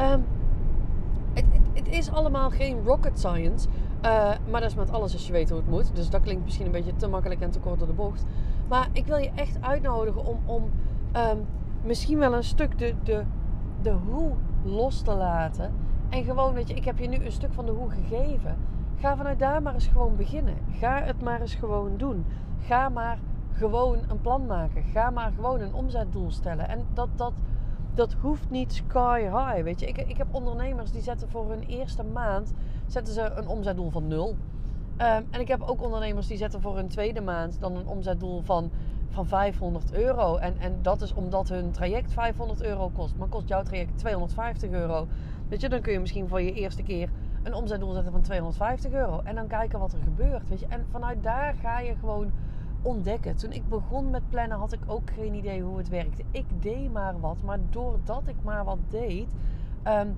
um, 0.00 0.24
het, 1.32 1.44
het, 1.72 1.88
is 1.88 2.10
allemaal 2.10 2.50
geen 2.50 2.84
rocket 2.84 3.18
science. 3.18 3.68
Uh, 4.04 4.30
maar 4.50 4.60
dat 4.60 4.70
is 4.70 4.76
met 4.76 4.90
alles 4.90 5.12
als 5.12 5.26
je 5.26 5.32
weet 5.32 5.48
hoe 5.48 5.58
het 5.58 5.68
moet. 5.68 5.96
Dus 5.96 6.10
dat 6.10 6.22
klinkt 6.22 6.44
misschien 6.44 6.66
een 6.66 6.72
beetje 6.72 6.96
te 6.96 7.08
makkelijk 7.08 7.40
en 7.40 7.50
te 7.50 7.58
kort 7.58 7.78
door 7.78 7.88
de 7.88 7.94
bocht. 7.94 8.24
Maar 8.68 8.88
ik 8.92 9.06
wil 9.06 9.16
je 9.16 9.30
echt 9.34 9.56
uitnodigen 9.60 10.24
om, 10.24 10.38
om 10.44 10.70
um, 11.16 11.46
misschien 11.84 12.18
wel 12.18 12.34
een 12.34 12.44
stuk 12.44 12.78
de, 12.78 12.94
de, 13.02 13.22
de 13.82 13.90
hoe 13.90 14.32
los 14.62 15.02
te 15.02 15.14
laten. 15.14 15.72
En 16.08 16.24
gewoon, 16.24 16.54
weet 16.54 16.68
je, 16.68 16.74
ik 16.74 16.84
heb 16.84 16.98
je 16.98 17.08
nu 17.08 17.24
een 17.24 17.32
stuk 17.32 17.52
van 17.52 17.66
de 17.66 17.72
hoe 17.72 17.90
gegeven. 17.90 18.56
Ga 18.98 19.16
vanuit 19.16 19.38
daar 19.38 19.62
maar 19.62 19.74
eens 19.74 19.86
gewoon 19.86 20.16
beginnen. 20.16 20.56
Ga 20.70 21.02
het 21.02 21.22
maar 21.22 21.40
eens 21.40 21.54
gewoon 21.54 21.96
doen. 21.96 22.24
Ga 22.60 22.88
maar 22.88 23.18
gewoon 23.52 23.98
een 24.08 24.20
plan 24.20 24.46
maken. 24.46 24.82
Ga 24.82 25.10
maar 25.10 25.32
gewoon 25.34 25.60
een 25.60 25.74
omzetdoel 25.74 26.30
stellen. 26.30 26.68
En 26.68 26.86
dat, 26.94 27.08
dat, 27.16 27.32
dat 27.94 28.12
hoeft 28.12 28.50
niet 28.50 28.72
sky 28.72 29.20
high. 29.20 29.62
Weet 29.62 29.80
je, 29.80 29.86
ik, 29.86 29.96
ik 29.96 30.16
heb 30.16 30.26
ondernemers 30.30 30.92
die 30.92 31.02
zetten 31.02 31.28
voor 31.30 31.50
hun 31.50 31.62
eerste 31.62 32.02
maand 32.02 32.52
zetten 32.86 33.14
ze 33.14 33.32
een 33.34 33.48
omzetdoel 33.48 33.90
van 33.90 34.06
nul. 34.06 34.28
Um, 34.28 35.26
en 35.30 35.40
ik 35.40 35.48
heb 35.48 35.62
ook 35.62 35.82
ondernemers 35.82 36.26
die 36.26 36.36
zetten 36.36 36.60
voor 36.60 36.76
hun 36.76 36.88
tweede 36.88 37.20
maand 37.20 37.60
dan 37.60 37.76
een 37.76 37.86
omzetdoel 37.86 38.40
van 38.42 38.70
van 39.12 39.26
500 39.26 39.92
euro. 39.92 40.36
En, 40.36 40.58
en 40.58 40.78
dat 40.82 41.02
is 41.02 41.14
omdat 41.14 41.48
hun 41.48 41.70
traject 41.70 42.12
500 42.12 42.62
euro 42.62 42.88
kost. 42.88 43.16
Maar 43.16 43.28
kost 43.28 43.48
jouw 43.48 43.62
traject 43.62 43.98
250 43.98 44.70
euro. 44.70 45.06
Weet 45.48 45.60
je, 45.60 45.68
dan 45.68 45.80
kun 45.80 45.92
je 45.92 46.00
misschien 46.00 46.28
voor 46.28 46.42
je 46.42 46.52
eerste 46.52 46.82
keer 46.82 47.08
een 47.42 47.54
omzetdoel 47.54 47.92
zetten 47.92 48.12
van 48.12 48.22
250 48.22 48.92
euro. 48.92 49.20
En 49.24 49.34
dan 49.34 49.46
kijken 49.46 49.78
wat 49.78 49.92
er 49.92 50.02
gebeurt. 50.02 50.48
Weet 50.48 50.60
je. 50.60 50.66
En 50.66 50.86
vanuit 50.90 51.22
daar 51.22 51.54
ga 51.54 51.80
je 51.80 51.94
gewoon 52.00 52.30
ontdekken. 52.82 53.36
Toen 53.36 53.52
ik 53.52 53.68
begon 53.68 54.10
met 54.10 54.28
plannen 54.28 54.58
had 54.58 54.72
ik 54.72 54.80
ook 54.86 55.10
geen 55.10 55.34
idee 55.34 55.62
hoe 55.62 55.78
het 55.78 55.88
werkte. 55.88 56.22
Ik 56.30 56.46
deed 56.58 56.92
maar 56.92 57.20
wat. 57.20 57.42
Maar 57.44 57.58
doordat 57.70 58.22
ik 58.26 58.36
maar 58.42 58.64
wat 58.64 58.78
deed. 58.88 59.34
Um, 59.86 60.16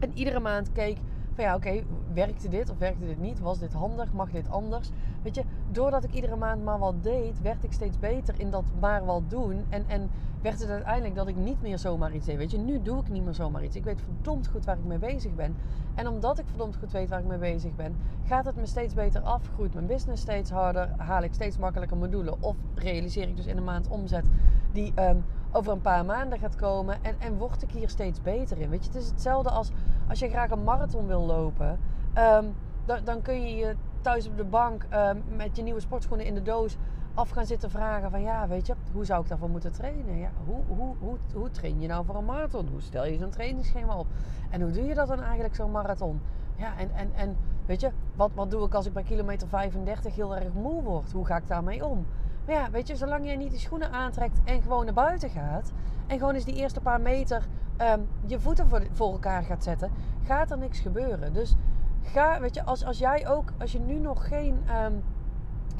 en 0.00 0.10
iedere 0.14 0.40
maand 0.40 0.72
keek 0.72 0.98
van 1.34 1.44
ja, 1.44 1.54
oké, 1.54 1.82
werkte 2.12 2.48
dit 2.48 2.70
of 2.70 2.78
werkte 2.78 3.06
dit 3.06 3.20
niet? 3.20 3.40
Was 3.40 3.58
dit 3.58 3.72
handig? 3.72 4.12
Mag 4.12 4.30
dit 4.30 4.50
anders? 4.50 4.90
Weet 5.22 5.34
je, 5.34 5.42
doordat 5.70 6.04
ik 6.04 6.12
iedere 6.12 6.36
maand 6.36 6.64
maar 6.64 6.78
wat 6.78 7.02
deed, 7.02 7.40
werd 7.40 7.64
ik 7.64 7.72
steeds 7.72 7.98
beter 7.98 8.40
in 8.40 8.50
dat 8.50 8.64
maar 8.80 9.04
wat 9.04 9.22
doen. 9.30 9.64
En, 9.68 9.84
en 9.88 10.10
werd 10.42 10.60
het 10.60 10.68
uiteindelijk 10.68 11.14
dat 11.14 11.28
ik 11.28 11.36
niet 11.36 11.62
meer 11.62 11.78
zomaar 11.78 12.14
iets 12.14 12.26
deed. 12.26 12.36
Weet 12.36 12.50
je, 12.50 12.58
nu 12.58 12.82
doe 12.82 13.00
ik 13.00 13.08
niet 13.10 13.24
meer 13.24 13.34
zomaar 13.34 13.64
iets. 13.64 13.76
Ik 13.76 13.84
weet 13.84 14.00
verdomd 14.00 14.48
goed 14.48 14.64
waar 14.64 14.78
ik 14.78 14.84
mee 14.84 14.98
bezig 14.98 15.34
ben. 15.34 15.56
En 15.94 16.08
omdat 16.08 16.38
ik 16.38 16.44
verdomd 16.48 16.76
goed 16.76 16.92
weet 16.92 17.08
waar 17.08 17.20
ik 17.20 17.26
mee 17.26 17.38
bezig 17.38 17.76
ben, 17.76 17.96
gaat 18.26 18.44
het 18.44 18.56
me 18.56 18.66
steeds 18.66 18.94
beter 18.94 19.20
af. 19.20 19.50
Groeit 19.54 19.74
mijn 19.74 19.86
business 19.86 20.22
steeds 20.22 20.50
harder. 20.50 20.88
Haal 20.96 21.22
ik 21.22 21.34
steeds 21.34 21.58
makkelijker 21.58 21.96
mijn 21.96 22.10
doelen. 22.10 22.42
Of 22.42 22.56
realiseer 22.74 23.28
ik 23.28 23.36
dus 23.36 23.46
in 23.46 23.56
een 23.56 23.64
maand 23.64 23.88
omzet 23.88 24.24
die 24.72 24.92
um, 24.98 25.24
over 25.52 25.72
een 25.72 25.80
paar 25.80 26.04
maanden 26.04 26.38
gaat 26.38 26.56
komen. 26.56 27.04
En, 27.04 27.14
en 27.18 27.38
word 27.38 27.62
ik 27.62 27.70
hier 27.70 27.88
steeds 27.88 28.22
beter 28.22 28.58
in. 28.58 28.68
Weet 28.68 28.84
je, 28.84 28.90
het 28.90 29.02
is 29.02 29.08
hetzelfde 29.08 29.50
als 29.50 29.70
als 30.12 30.20
je 30.20 30.28
graag 30.28 30.50
een 30.50 30.64
marathon 30.64 31.06
wil 31.06 31.20
lopen. 31.20 31.78
Um, 32.18 32.54
dan, 32.84 33.04
dan 33.04 33.22
kun 33.22 33.42
je 33.42 33.56
je 33.56 33.76
thuis 34.00 34.28
op 34.28 34.36
de 34.36 34.44
bank 34.44 34.86
um, 34.94 35.22
met 35.36 35.56
je 35.56 35.62
nieuwe 35.62 35.80
sportschoenen 35.80 36.26
in 36.26 36.34
de 36.34 36.42
doos 36.42 36.76
af 37.14 37.30
gaan 37.30 37.46
zitten 37.46 37.70
vragen 37.70 38.10
van 38.10 38.22
ja, 38.22 38.48
weet 38.48 38.66
je, 38.66 38.74
hoe 38.92 39.04
zou 39.04 39.22
ik 39.22 39.28
daarvoor 39.28 39.50
moeten 39.50 39.72
trainen? 39.72 40.18
Ja, 40.18 40.30
hoe, 40.46 40.62
hoe, 40.66 40.96
hoe, 40.98 41.16
hoe 41.34 41.50
train 41.50 41.80
je 41.80 41.88
nou 41.88 42.04
voor 42.04 42.14
een 42.14 42.24
marathon? 42.24 42.68
Hoe 42.70 42.80
stel 42.80 43.06
je 43.06 43.16
zo'n 43.16 43.30
trainingsschema 43.30 43.96
op? 43.96 44.06
En 44.50 44.60
hoe 44.60 44.70
doe 44.70 44.84
je 44.84 44.94
dat 44.94 45.08
dan 45.08 45.20
eigenlijk, 45.22 45.54
zo'n 45.54 45.70
marathon? 45.70 46.20
Ja, 46.56 46.78
en, 46.78 46.90
en, 46.94 47.10
en 47.14 47.36
weet 47.66 47.80
je, 47.80 47.90
wat, 48.14 48.30
wat 48.34 48.50
doe 48.50 48.66
ik 48.66 48.74
als 48.74 48.86
ik 48.86 48.92
bij 48.92 49.02
kilometer 49.02 49.48
35 49.48 50.14
heel 50.14 50.36
erg 50.36 50.52
moe 50.52 50.82
word? 50.82 51.12
Hoe 51.12 51.26
ga 51.26 51.36
ik 51.36 51.48
daarmee 51.48 51.86
om? 51.86 52.06
Maar 52.46 52.54
ja, 52.54 52.70
weet 52.70 52.88
je, 52.88 52.96
zolang 52.96 53.24
jij 53.24 53.36
niet 53.36 53.50
die 53.50 53.60
schoenen 53.60 53.92
aantrekt 53.92 54.40
en 54.44 54.62
gewoon 54.62 54.84
naar 54.84 54.94
buiten 54.94 55.30
gaat... 55.30 55.72
en 56.06 56.18
gewoon 56.18 56.34
eens 56.34 56.44
die 56.44 56.56
eerste 56.56 56.80
paar 56.80 57.00
meter 57.00 57.46
ehm, 57.76 58.00
je 58.26 58.40
voeten 58.40 58.68
voor, 58.68 58.86
voor 58.92 59.12
elkaar 59.12 59.44
gaat 59.44 59.64
zetten... 59.64 59.90
gaat 60.22 60.50
er 60.50 60.58
niks 60.58 60.80
gebeuren. 60.80 61.32
Dus 61.32 61.54
ga, 62.02 62.40
weet 62.40 62.54
je, 62.54 62.64
als, 62.64 62.84
als 62.84 62.98
jij 62.98 63.28
ook, 63.28 63.52
als 63.58 63.72
je 63.72 63.80
nu 63.80 63.98
nog 63.98 64.28
geen... 64.28 64.62
Ehm, 64.66 64.94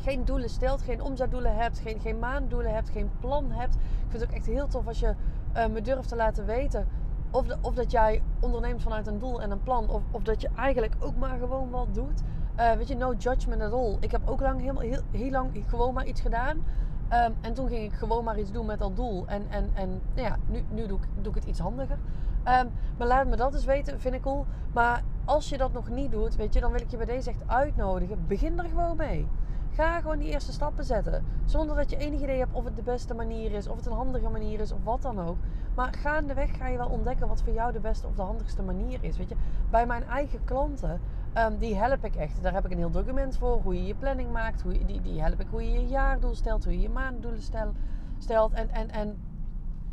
geen 0.03 0.25
doelen 0.25 0.51
stelt, 0.51 0.83
geen 0.83 1.03
omzetdoelen 1.03 1.57
hebt, 1.57 1.79
geen, 1.79 2.01
geen 2.01 2.19
maanddoelen 2.19 2.75
hebt, 2.75 2.91
geen 2.91 3.11
plan 3.21 3.51
hebt. 3.51 3.75
Ik 3.75 3.81
vind 4.09 4.23
het 4.23 4.31
ook 4.31 4.37
echt 4.37 4.47
heel 4.47 4.67
tof 4.67 4.87
als 4.87 5.01
je 5.01 5.15
uh, 5.57 5.67
me 5.67 5.81
durft 5.81 6.09
te 6.09 6.17
laten 6.17 6.47
weten 6.47 6.89
of, 7.33 7.47
of 7.61 7.75
dat 7.75 7.91
jij 7.91 8.23
onderneemt 8.41 8.83
vanuit 8.83 9.07
een 9.07 9.19
doel 9.19 9.43
en 9.43 9.51
een 9.51 9.63
plan. 9.63 9.89
Of, 9.89 10.03
of 10.11 10.23
dat 10.23 10.41
je 10.41 10.49
eigenlijk 10.57 10.95
ook 11.01 11.17
maar 11.17 11.39
gewoon 11.39 11.71
wat 11.71 11.95
doet. 11.95 12.23
Uh, 12.59 12.73
weet 12.73 12.89
je, 12.89 12.97
no 12.97 13.13
judgment 13.13 13.63
at 13.63 13.73
all. 13.73 13.97
Ik 14.01 14.11
heb 14.11 14.29
ook 14.29 14.41
lang, 14.41 14.61
heel, 14.61 14.79
heel, 14.79 15.01
heel 15.11 15.31
lang 15.31 15.65
gewoon 15.67 15.95
maar 15.95 16.07
iets 16.07 16.21
gedaan. 16.21 16.65
Um, 17.13 17.35
en 17.41 17.55
toen 17.55 17.69
ging 17.69 17.93
ik 17.93 17.99
gewoon 17.99 18.25
maar 18.25 18.39
iets 18.39 18.53
doen 18.53 18.67
met 18.67 18.79
dat 18.79 18.97
doel. 18.97 19.27
En, 19.27 19.47
en, 19.51 19.71
en 19.75 20.01
ja, 20.15 20.37
nu, 20.47 20.65
nu 20.71 20.87
doe, 20.87 20.99
ik, 20.99 21.09
doe 21.21 21.33
ik 21.33 21.39
het 21.41 21.49
iets 21.49 21.59
handiger. 21.59 21.99
Um, 22.45 22.71
maar 22.99 23.07
laat 23.07 23.27
me 23.27 23.37
dat 23.37 23.55
eens 23.55 23.65
weten, 23.65 24.01
vind 24.01 24.15
ik 24.15 24.23
cool. 24.23 24.47
Maar 24.73 25.03
als 25.25 25.49
je 25.49 25.59
dat 25.59 25.73
nog 25.73 25.89
niet 25.89 26.11
doet, 26.11 26.37
weet 26.37 26.55
je, 26.55 26.61
dan 26.61 26.73
wil 26.73 26.81
ik 26.81 26.91
je 26.91 26.97
bij 26.97 27.07
deze 27.07 27.31
echt 27.31 27.49
uitnodigen. 27.49 28.27
Begin 28.27 28.59
er 28.59 28.69
gewoon 28.69 28.97
mee. 28.97 29.27
Ga 29.71 30.01
gewoon 30.01 30.19
die 30.19 30.29
eerste 30.29 30.53
stappen 30.53 30.85
zetten. 30.85 31.25
Zonder 31.45 31.77
dat 31.77 31.91
je 31.91 31.97
enig 31.97 32.21
idee 32.21 32.39
hebt 32.39 32.53
of 32.53 32.65
het 32.65 32.77
de 32.77 32.83
beste 32.83 33.15
manier 33.15 33.53
is, 33.53 33.69
of 33.69 33.77
het 33.77 33.87
een 33.87 33.93
handige 33.93 34.29
manier 34.29 34.61
is, 34.61 34.73
of 34.73 34.85
wat 34.85 35.03
dan 35.03 35.21
ook. 35.21 35.37
Maar 35.75 35.95
gaandeweg 35.95 36.57
ga 36.57 36.69
je 36.69 36.77
wel 36.77 36.89
ontdekken 36.89 37.29
wat 37.29 37.43
voor 37.43 37.53
jou 37.53 37.73
de 37.73 37.81
beste 37.81 38.07
of 38.07 38.15
de 38.15 38.23
handigste 38.23 38.63
manier 38.63 38.99
is. 39.01 39.17
Weet 39.17 39.29
je, 39.29 39.37
bij 39.71 39.87
mijn 39.87 40.05
eigen 40.05 40.45
klanten, 40.45 41.01
um, 41.39 41.59
die 41.59 41.77
help 41.77 42.05
ik 42.05 42.15
echt. 42.15 42.43
Daar 42.43 42.53
heb 42.53 42.65
ik 42.65 42.71
een 42.71 42.79
heel 42.79 42.91
document 42.91 43.37
voor. 43.37 43.61
Hoe 43.63 43.75
je 43.75 43.87
je 43.87 43.95
planning 43.95 44.33
maakt. 44.33 44.63
Hoe 44.63 44.73
je, 44.73 44.85
die, 44.85 45.01
die 45.01 45.21
help 45.21 45.41
ik 45.41 45.47
hoe 45.51 45.63
je 45.63 45.73
je 45.73 45.87
jaardoel 45.87 46.35
stelt. 46.35 46.65
Hoe 46.65 46.73
je 46.73 46.81
je 46.81 46.89
maanddoelen 46.89 47.43
stel, 47.43 47.73
stelt. 48.19 48.53
En, 48.53 48.69
en, 48.69 48.91
en 48.91 49.21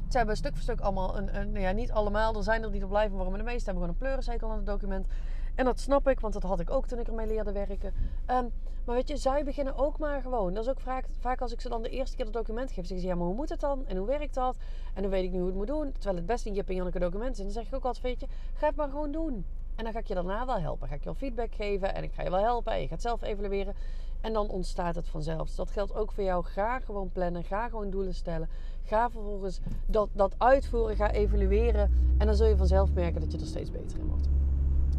ze 0.08 0.18
hebben 0.18 0.38
stuk 0.38 0.54
voor 0.54 0.62
stuk 0.62 0.80
allemaal 0.80 1.18
een, 1.18 1.36
een, 1.36 1.54
ja, 1.54 1.72
niet 1.72 1.92
allemaal. 1.92 2.36
Er 2.36 2.44
zijn 2.44 2.64
er 2.64 2.72
die 2.72 2.82
er 2.82 2.88
blijven 2.88 3.16
worden, 3.16 3.32
maar 3.32 3.44
de 3.44 3.50
meeste 3.52 3.66
hebben 3.66 3.84
gewoon 3.84 3.96
een 3.96 4.06
pleurencykel 4.06 4.50
aan 4.50 4.58
het 4.58 4.66
document. 4.66 5.08
En 5.56 5.66
dat 5.66 5.80
snap 5.80 6.08
ik, 6.08 6.20
want 6.20 6.34
dat 6.34 6.44
had 6.44 6.60
ik 6.60 6.70
ook 6.70 6.88
toen 6.88 7.00
ik 7.00 7.08
ermee 7.08 7.28
leerde 7.28 7.52
werken. 7.52 7.94
Um, 8.28 8.52
maar 8.86 8.96
weet 8.96 9.08
je, 9.08 9.18
zij 9.18 9.44
beginnen 9.44 9.76
ook 9.76 10.00
maar 10.00 10.22
gewoon. 10.22 10.54
Dat 10.54 10.64
is 10.64 10.70
ook 10.70 10.80
vaak, 10.80 11.06
vaak 11.20 11.42
als 11.42 11.52
ik 11.52 11.62
ze 11.62 11.70
dan 11.70 11.82
de 11.82 11.90
eerste 11.90 12.16
keer 12.16 12.26
het 12.26 12.34
document 12.34 12.72
geef. 12.72 12.86
Zeggen 12.86 13.00
ze, 13.00 13.08
ja, 13.08 13.16
maar 13.16 13.26
hoe 13.26 13.36
moet 13.36 13.50
het 13.50 13.60
dan? 13.60 13.86
En 13.88 13.98
hoe 13.98 14.08
werkt 14.08 14.34
dat? 14.34 14.58
En 14.94 15.02
dan 15.02 15.12
weet 15.12 15.24
ik 15.24 15.32
nu 15.32 15.38
hoe 15.38 15.48
het 15.48 15.56
moet 15.56 15.68
doen. 15.68 15.92
Terwijl 15.92 16.16
het 16.16 16.26
best 16.26 16.46
een 16.46 16.54
Jip 16.54 16.70
en 16.70 17.00
document 17.00 17.32
is. 17.32 17.38
En 17.38 17.44
dan 17.44 17.54
zeg 17.54 17.68
ik 17.68 17.76
ook 17.76 17.86
altijd, 17.86 18.04
weet 18.04 18.20
je, 18.20 18.28
ga 18.54 18.68
het 18.68 18.76
maar 18.76 18.90
gewoon 18.90 19.12
doen. 19.12 19.46
En 19.80 19.86
dan 19.86 19.94
ga 19.94 20.00
ik 20.00 20.08
je 20.08 20.14
daarna 20.14 20.46
wel 20.46 20.60
helpen. 20.60 20.88
Ga 20.88 20.94
ik 20.94 21.00
je 21.00 21.06
wel 21.06 21.14
feedback 21.14 21.56
geven 21.56 21.96
en 21.96 22.04
ik 22.04 22.14
ga 22.14 22.24
je 22.24 22.30
wel 22.30 22.44
helpen. 22.44 22.74
En 22.74 22.82
je 22.82 22.88
gaat 22.88 23.02
zelf 23.02 23.22
evalueren. 23.22 23.74
En 24.22 24.34
dan 24.34 24.50
ontstaat 24.50 24.96
het 24.96 25.08
vanzelf. 25.08 25.48
Dus 25.48 25.56
dat 25.56 25.72
geldt 25.72 25.96
ook 25.96 26.12
voor 26.12 26.24
jou. 26.24 26.46
Ga 26.46 26.80
gewoon 26.80 27.10
plannen. 27.12 27.44
Ga 27.44 27.70
gewoon 27.70 27.90
doelen 27.90 28.14
stellen. 28.14 28.50
Ga 28.84 29.10
vervolgens 29.10 29.60
dat, 29.86 30.10
dat 30.12 30.36
uitvoeren. 30.38 30.96
Ga 30.96 31.12
evalueren. 31.12 31.92
En 32.18 32.26
dan 32.26 32.36
zul 32.36 32.48
je 32.48 32.58
vanzelf 32.58 32.94
merken 32.94 33.22
dat 33.22 33.32
je 33.32 33.38
er 33.38 33.46
steeds 33.46 33.72
beter 33.72 34.00
in 34.00 34.08
wordt. 34.08 34.28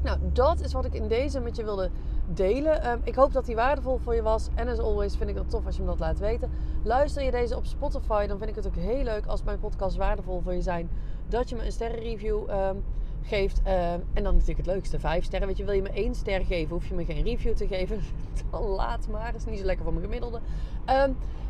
Nou, 0.03 0.19
dat 0.33 0.61
is 0.61 0.73
wat 0.73 0.85
ik 0.85 0.95
in 0.95 1.09
deze 1.09 1.41
met 1.41 1.57
je 1.57 1.65
wilde 1.65 1.91
delen. 2.27 2.91
Um, 2.91 3.01
ik 3.05 3.15
hoop 3.15 3.33
dat 3.33 3.47
die 3.47 3.55
waardevol 3.55 3.99
voor 3.99 4.15
je 4.15 4.23
was. 4.23 4.49
En 4.55 4.69
as 4.69 4.79
always 4.79 5.17
vind 5.17 5.31
ik 5.31 5.37
het 5.37 5.51
tof 5.51 5.67
als 5.67 5.77
je 5.77 5.83
me 5.83 5.89
dat 5.89 5.99
laat 5.99 6.19
weten. 6.19 6.51
Luister 6.83 7.23
je 7.23 7.31
deze 7.31 7.57
op 7.57 7.67
Spotify, 7.67 8.27
dan 8.27 8.39
vind 8.39 8.51
ik 8.51 8.57
het 8.57 8.67
ook 8.67 8.77
heel 8.77 9.05
leuk 9.05 9.27
als 9.27 9.43
mijn 9.43 9.59
podcast 9.61 9.97
waardevol 9.97 10.41
voor 10.41 10.55
je 10.55 10.63
zijn. 10.63 10.91
Dat 11.29 11.49
je 11.49 11.57
me 11.57 11.65
een 11.65 11.73
sterrenreview 11.73 12.51
um, 12.51 12.85
geeft. 13.23 13.59
Um, 13.59 14.05
en 14.13 14.23
dan 14.23 14.33
natuurlijk 14.33 14.59
het 14.59 14.67
leukste, 14.67 14.99
vijf 14.99 15.25
sterren. 15.25 15.49
Weet 15.49 15.57
je, 15.57 15.65
wil 15.65 15.75
je 15.75 15.83
me 15.83 15.91
één 15.91 16.15
ster 16.15 16.45
geven, 16.45 16.75
hoef 16.75 16.87
je 16.87 16.95
me 16.95 17.05
geen 17.05 17.25
review 17.25 17.55
te 17.55 17.67
geven. 17.67 18.01
dan 18.51 18.63
laat 18.63 19.09
maar. 19.09 19.35
Is 19.35 19.45
niet 19.45 19.59
zo 19.59 19.65
lekker 19.65 19.85
voor 19.85 19.95
mijn 19.95 20.05
gemiddelde. 20.05 20.41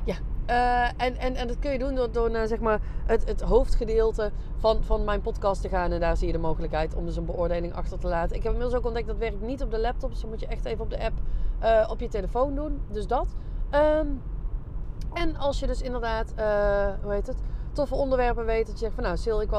ja, 0.05 0.17
uh, 0.51 1.03
en, 1.07 1.17
en, 1.17 1.35
en 1.35 1.47
dat 1.47 1.59
kun 1.59 1.73
je 1.73 1.79
doen 1.79 1.95
door, 1.95 2.13
door 2.13 2.31
naar 2.31 2.47
zeg 2.47 2.61
maar 2.61 2.81
het, 3.07 3.29
het 3.29 3.41
hoofdgedeelte 3.41 4.31
van, 4.57 4.85
van 4.85 5.05
mijn 5.05 5.21
podcast 5.21 5.63
te 5.63 5.69
gaan. 5.69 5.93
En 5.93 6.01
daar 6.01 6.17
zie 6.17 6.27
je 6.27 6.33
de 6.33 6.39
mogelijkheid 6.39 6.95
om 6.95 7.07
dus 7.07 7.17
een 7.17 7.25
beoordeling 7.25 7.75
achter 7.75 7.99
te 7.99 8.09
laten. 8.09 8.37
Ik 8.37 8.43
heb 8.43 8.53
inmiddels 8.53 8.79
ook 8.79 8.87
ontdekt 8.87 9.07
dat 9.07 9.19
werkt 9.19 9.41
niet 9.41 9.63
op 9.63 9.71
de 9.71 9.81
laptop. 9.81 10.11
Dus 10.11 10.21
dan 10.21 10.31
moet 10.31 10.41
je 10.41 10.47
echt 10.47 10.65
even 10.65 10.85
op 10.85 10.91
de 10.91 11.05
app 11.05 11.19
uh, 11.63 11.89
op 11.91 12.01
je 12.01 12.09
telefoon 12.09 12.55
doen. 12.55 12.81
Dus 12.91 13.07
dat. 13.07 13.29
Um, 13.75 14.23
en 15.13 15.37
als 15.37 15.59
je 15.61 15.67
dus 15.67 15.83
inderdaad, 15.83 16.35
uh, 16.39 16.89
hoe 17.03 17.13
heet 17.13 17.27
het, 17.27 17.37
toffe 17.73 17.95
onderwerpen 17.95 18.45
weet. 18.45 18.67
Dat 18.67 18.75
je 18.75 18.85
zegt 18.85 18.95
van 18.95 19.03
nou 19.03 19.17
Sil, 19.23 19.43
ik, 19.43 19.51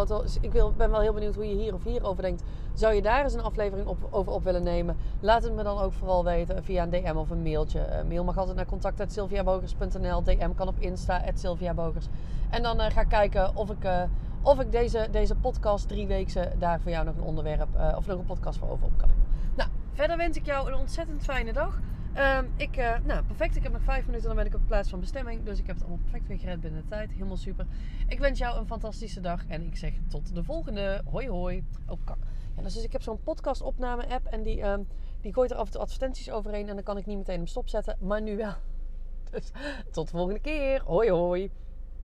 ik 0.42 0.52
ben 0.78 0.92
wel 0.92 1.00
heel 1.00 1.14
benieuwd 1.14 1.36
hoe 1.36 1.50
je 1.50 1.56
hier 1.56 1.74
of 1.74 1.84
hier 1.84 2.04
over 2.04 2.24
denkt. 2.24 2.44
Zou 2.74 2.94
je 2.94 3.02
daar 3.02 3.24
eens 3.24 3.34
een 3.34 3.42
aflevering 3.42 3.88
op, 3.88 3.98
over 4.10 4.34
op 4.34 4.44
willen 4.44 4.64
nemen? 4.64 4.98
Laat 5.20 5.44
het 5.44 5.54
me 5.54 5.64
dan 5.64 5.80
ook 5.80 5.94
vooral 5.94 6.24
weten 6.24 6.64
via 6.64 6.84
een 6.84 6.90
DM 6.90 7.16
of 7.16 7.30
een 7.30 7.42
mailtje. 7.42 8.04
Mail 8.08 8.24
mag 8.24 8.38
altijd 8.38 8.56
naar 8.56 8.66
contact.sylviabogers.nl. 8.66 10.24
DM 10.24 10.54
kan 10.56 10.68
op 10.68 10.80
Insta, 10.80 11.22
@sylviabogers. 11.34 12.06
En 12.50 12.64
dan 12.64 12.80
uh, 12.80 12.86
ga 12.86 13.02
ik 13.02 13.10
kijken 13.10 13.56
of 13.56 13.70
ik, 13.70 13.84
uh, 13.86 14.04
of 14.42 14.60
ik 14.60 14.72
deze, 14.72 15.08
deze 15.12 15.36
podcast 15.36 15.88
drie 15.88 16.08
weken 16.08 16.60
daar 16.60 16.80
voor 16.80 16.92
jou 16.92 17.06
nog 17.06 17.16
een 17.16 17.24
onderwerp 17.24 17.68
of 17.96 18.08
nog 18.08 18.20
een 18.20 18.26
podcast 18.26 18.60
voor 18.60 18.70
over 18.70 18.86
op 18.86 18.98
kan. 18.98 19.10
Nou, 19.56 19.70
verder 19.94 20.18
wens 20.18 20.38
ik 20.38 20.46
jou 20.46 20.68
een 20.68 20.80
ontzettend 20.80 21.24
fijne 21.24 21.54
dag. 21.54 21.80
Um, 22.18 22.54
ik, 22.56 22.78
uh, 22.78 22.96
nou, 23.04 23.24
perfect. 23.24 23.56
Ik 23.56 23.64
heb 23.64 23.72
nog 23.72 23.82
vijf 23.82 24.06
minuten, 24.06 24.28
dan 24.28 24.36
ben 24.36 24.46
ik 24.46 24.54
op 24.54 24.60
de 24.60 24.68
plaats 24.68 24.90
van 24.90 25.00
bestemming. 25.00 25.44
Dus 25.44 25.60
ik 25.60 25.68
heb 25.68 25.76
het 25.76 25.86
allemaal 25.86 26.04
perfect 26.04 26.28
weer 26.28 26.40
gered 26.40 26.62
binnen 26.62 26.82
de 26.82 26.88
tijd. 26.88 27.12
Helemaal 27.12 27.38
super. 27.38 27.66
Ik 28.08 28.20
wens 28.20 28.40
jou 28.40 28.60
een 28.60 28.68
fantastische 28.68 29.20
dag. 29.20 29.46
En 29.48 29.66
ik 29.66 29.78
zeg 29.78 29.94
tot 30.08 30.36
de 30.36 30.44
volgende. 30.44 31.02
Hoi 31.12 31.30
hoi. 31.30 31.64
Oh, 31.88 31.98
kak. 32.06 32.18
Ja, 32.56 32.62
dus 32.62 32.84
ik 32.84 32.92
heb 32.92 33.02
zo'n 33.02 33.24
podcast 33.24 33.62
opname 33.62 34.08
app. 34.08 34.26
En 34.26 34.44
die, 34.44 34.62
um, 34.62 34.88
die 35.22 35.34
gooit 35.34 35.52
er 35.52 35.58
af 35.58 35.66
en 35.66 35.72
toe 35.72 35.82
advertenties 35.82 36.32
overheen. 36.32 36.70
En 36.70 36.76
dan 36.76 36.84
kan 36.84 36.98
ik 36.98 37.06
niet 37.06 37.18
meteen 37.18 37.38
hem 37.38 37.48
stopzetten. 37.48 37.98
Maar 38.00 38.22
nu 38.22 38.38
wel. 38.38 38.54
Dus 39.32 39.52
tot 39.92 40.12
de 40.12 40.18
volgende 40.18 40.40
keer. 40.40 40.82
Hoi 40.86 41.10
hoi. 41.12 41.52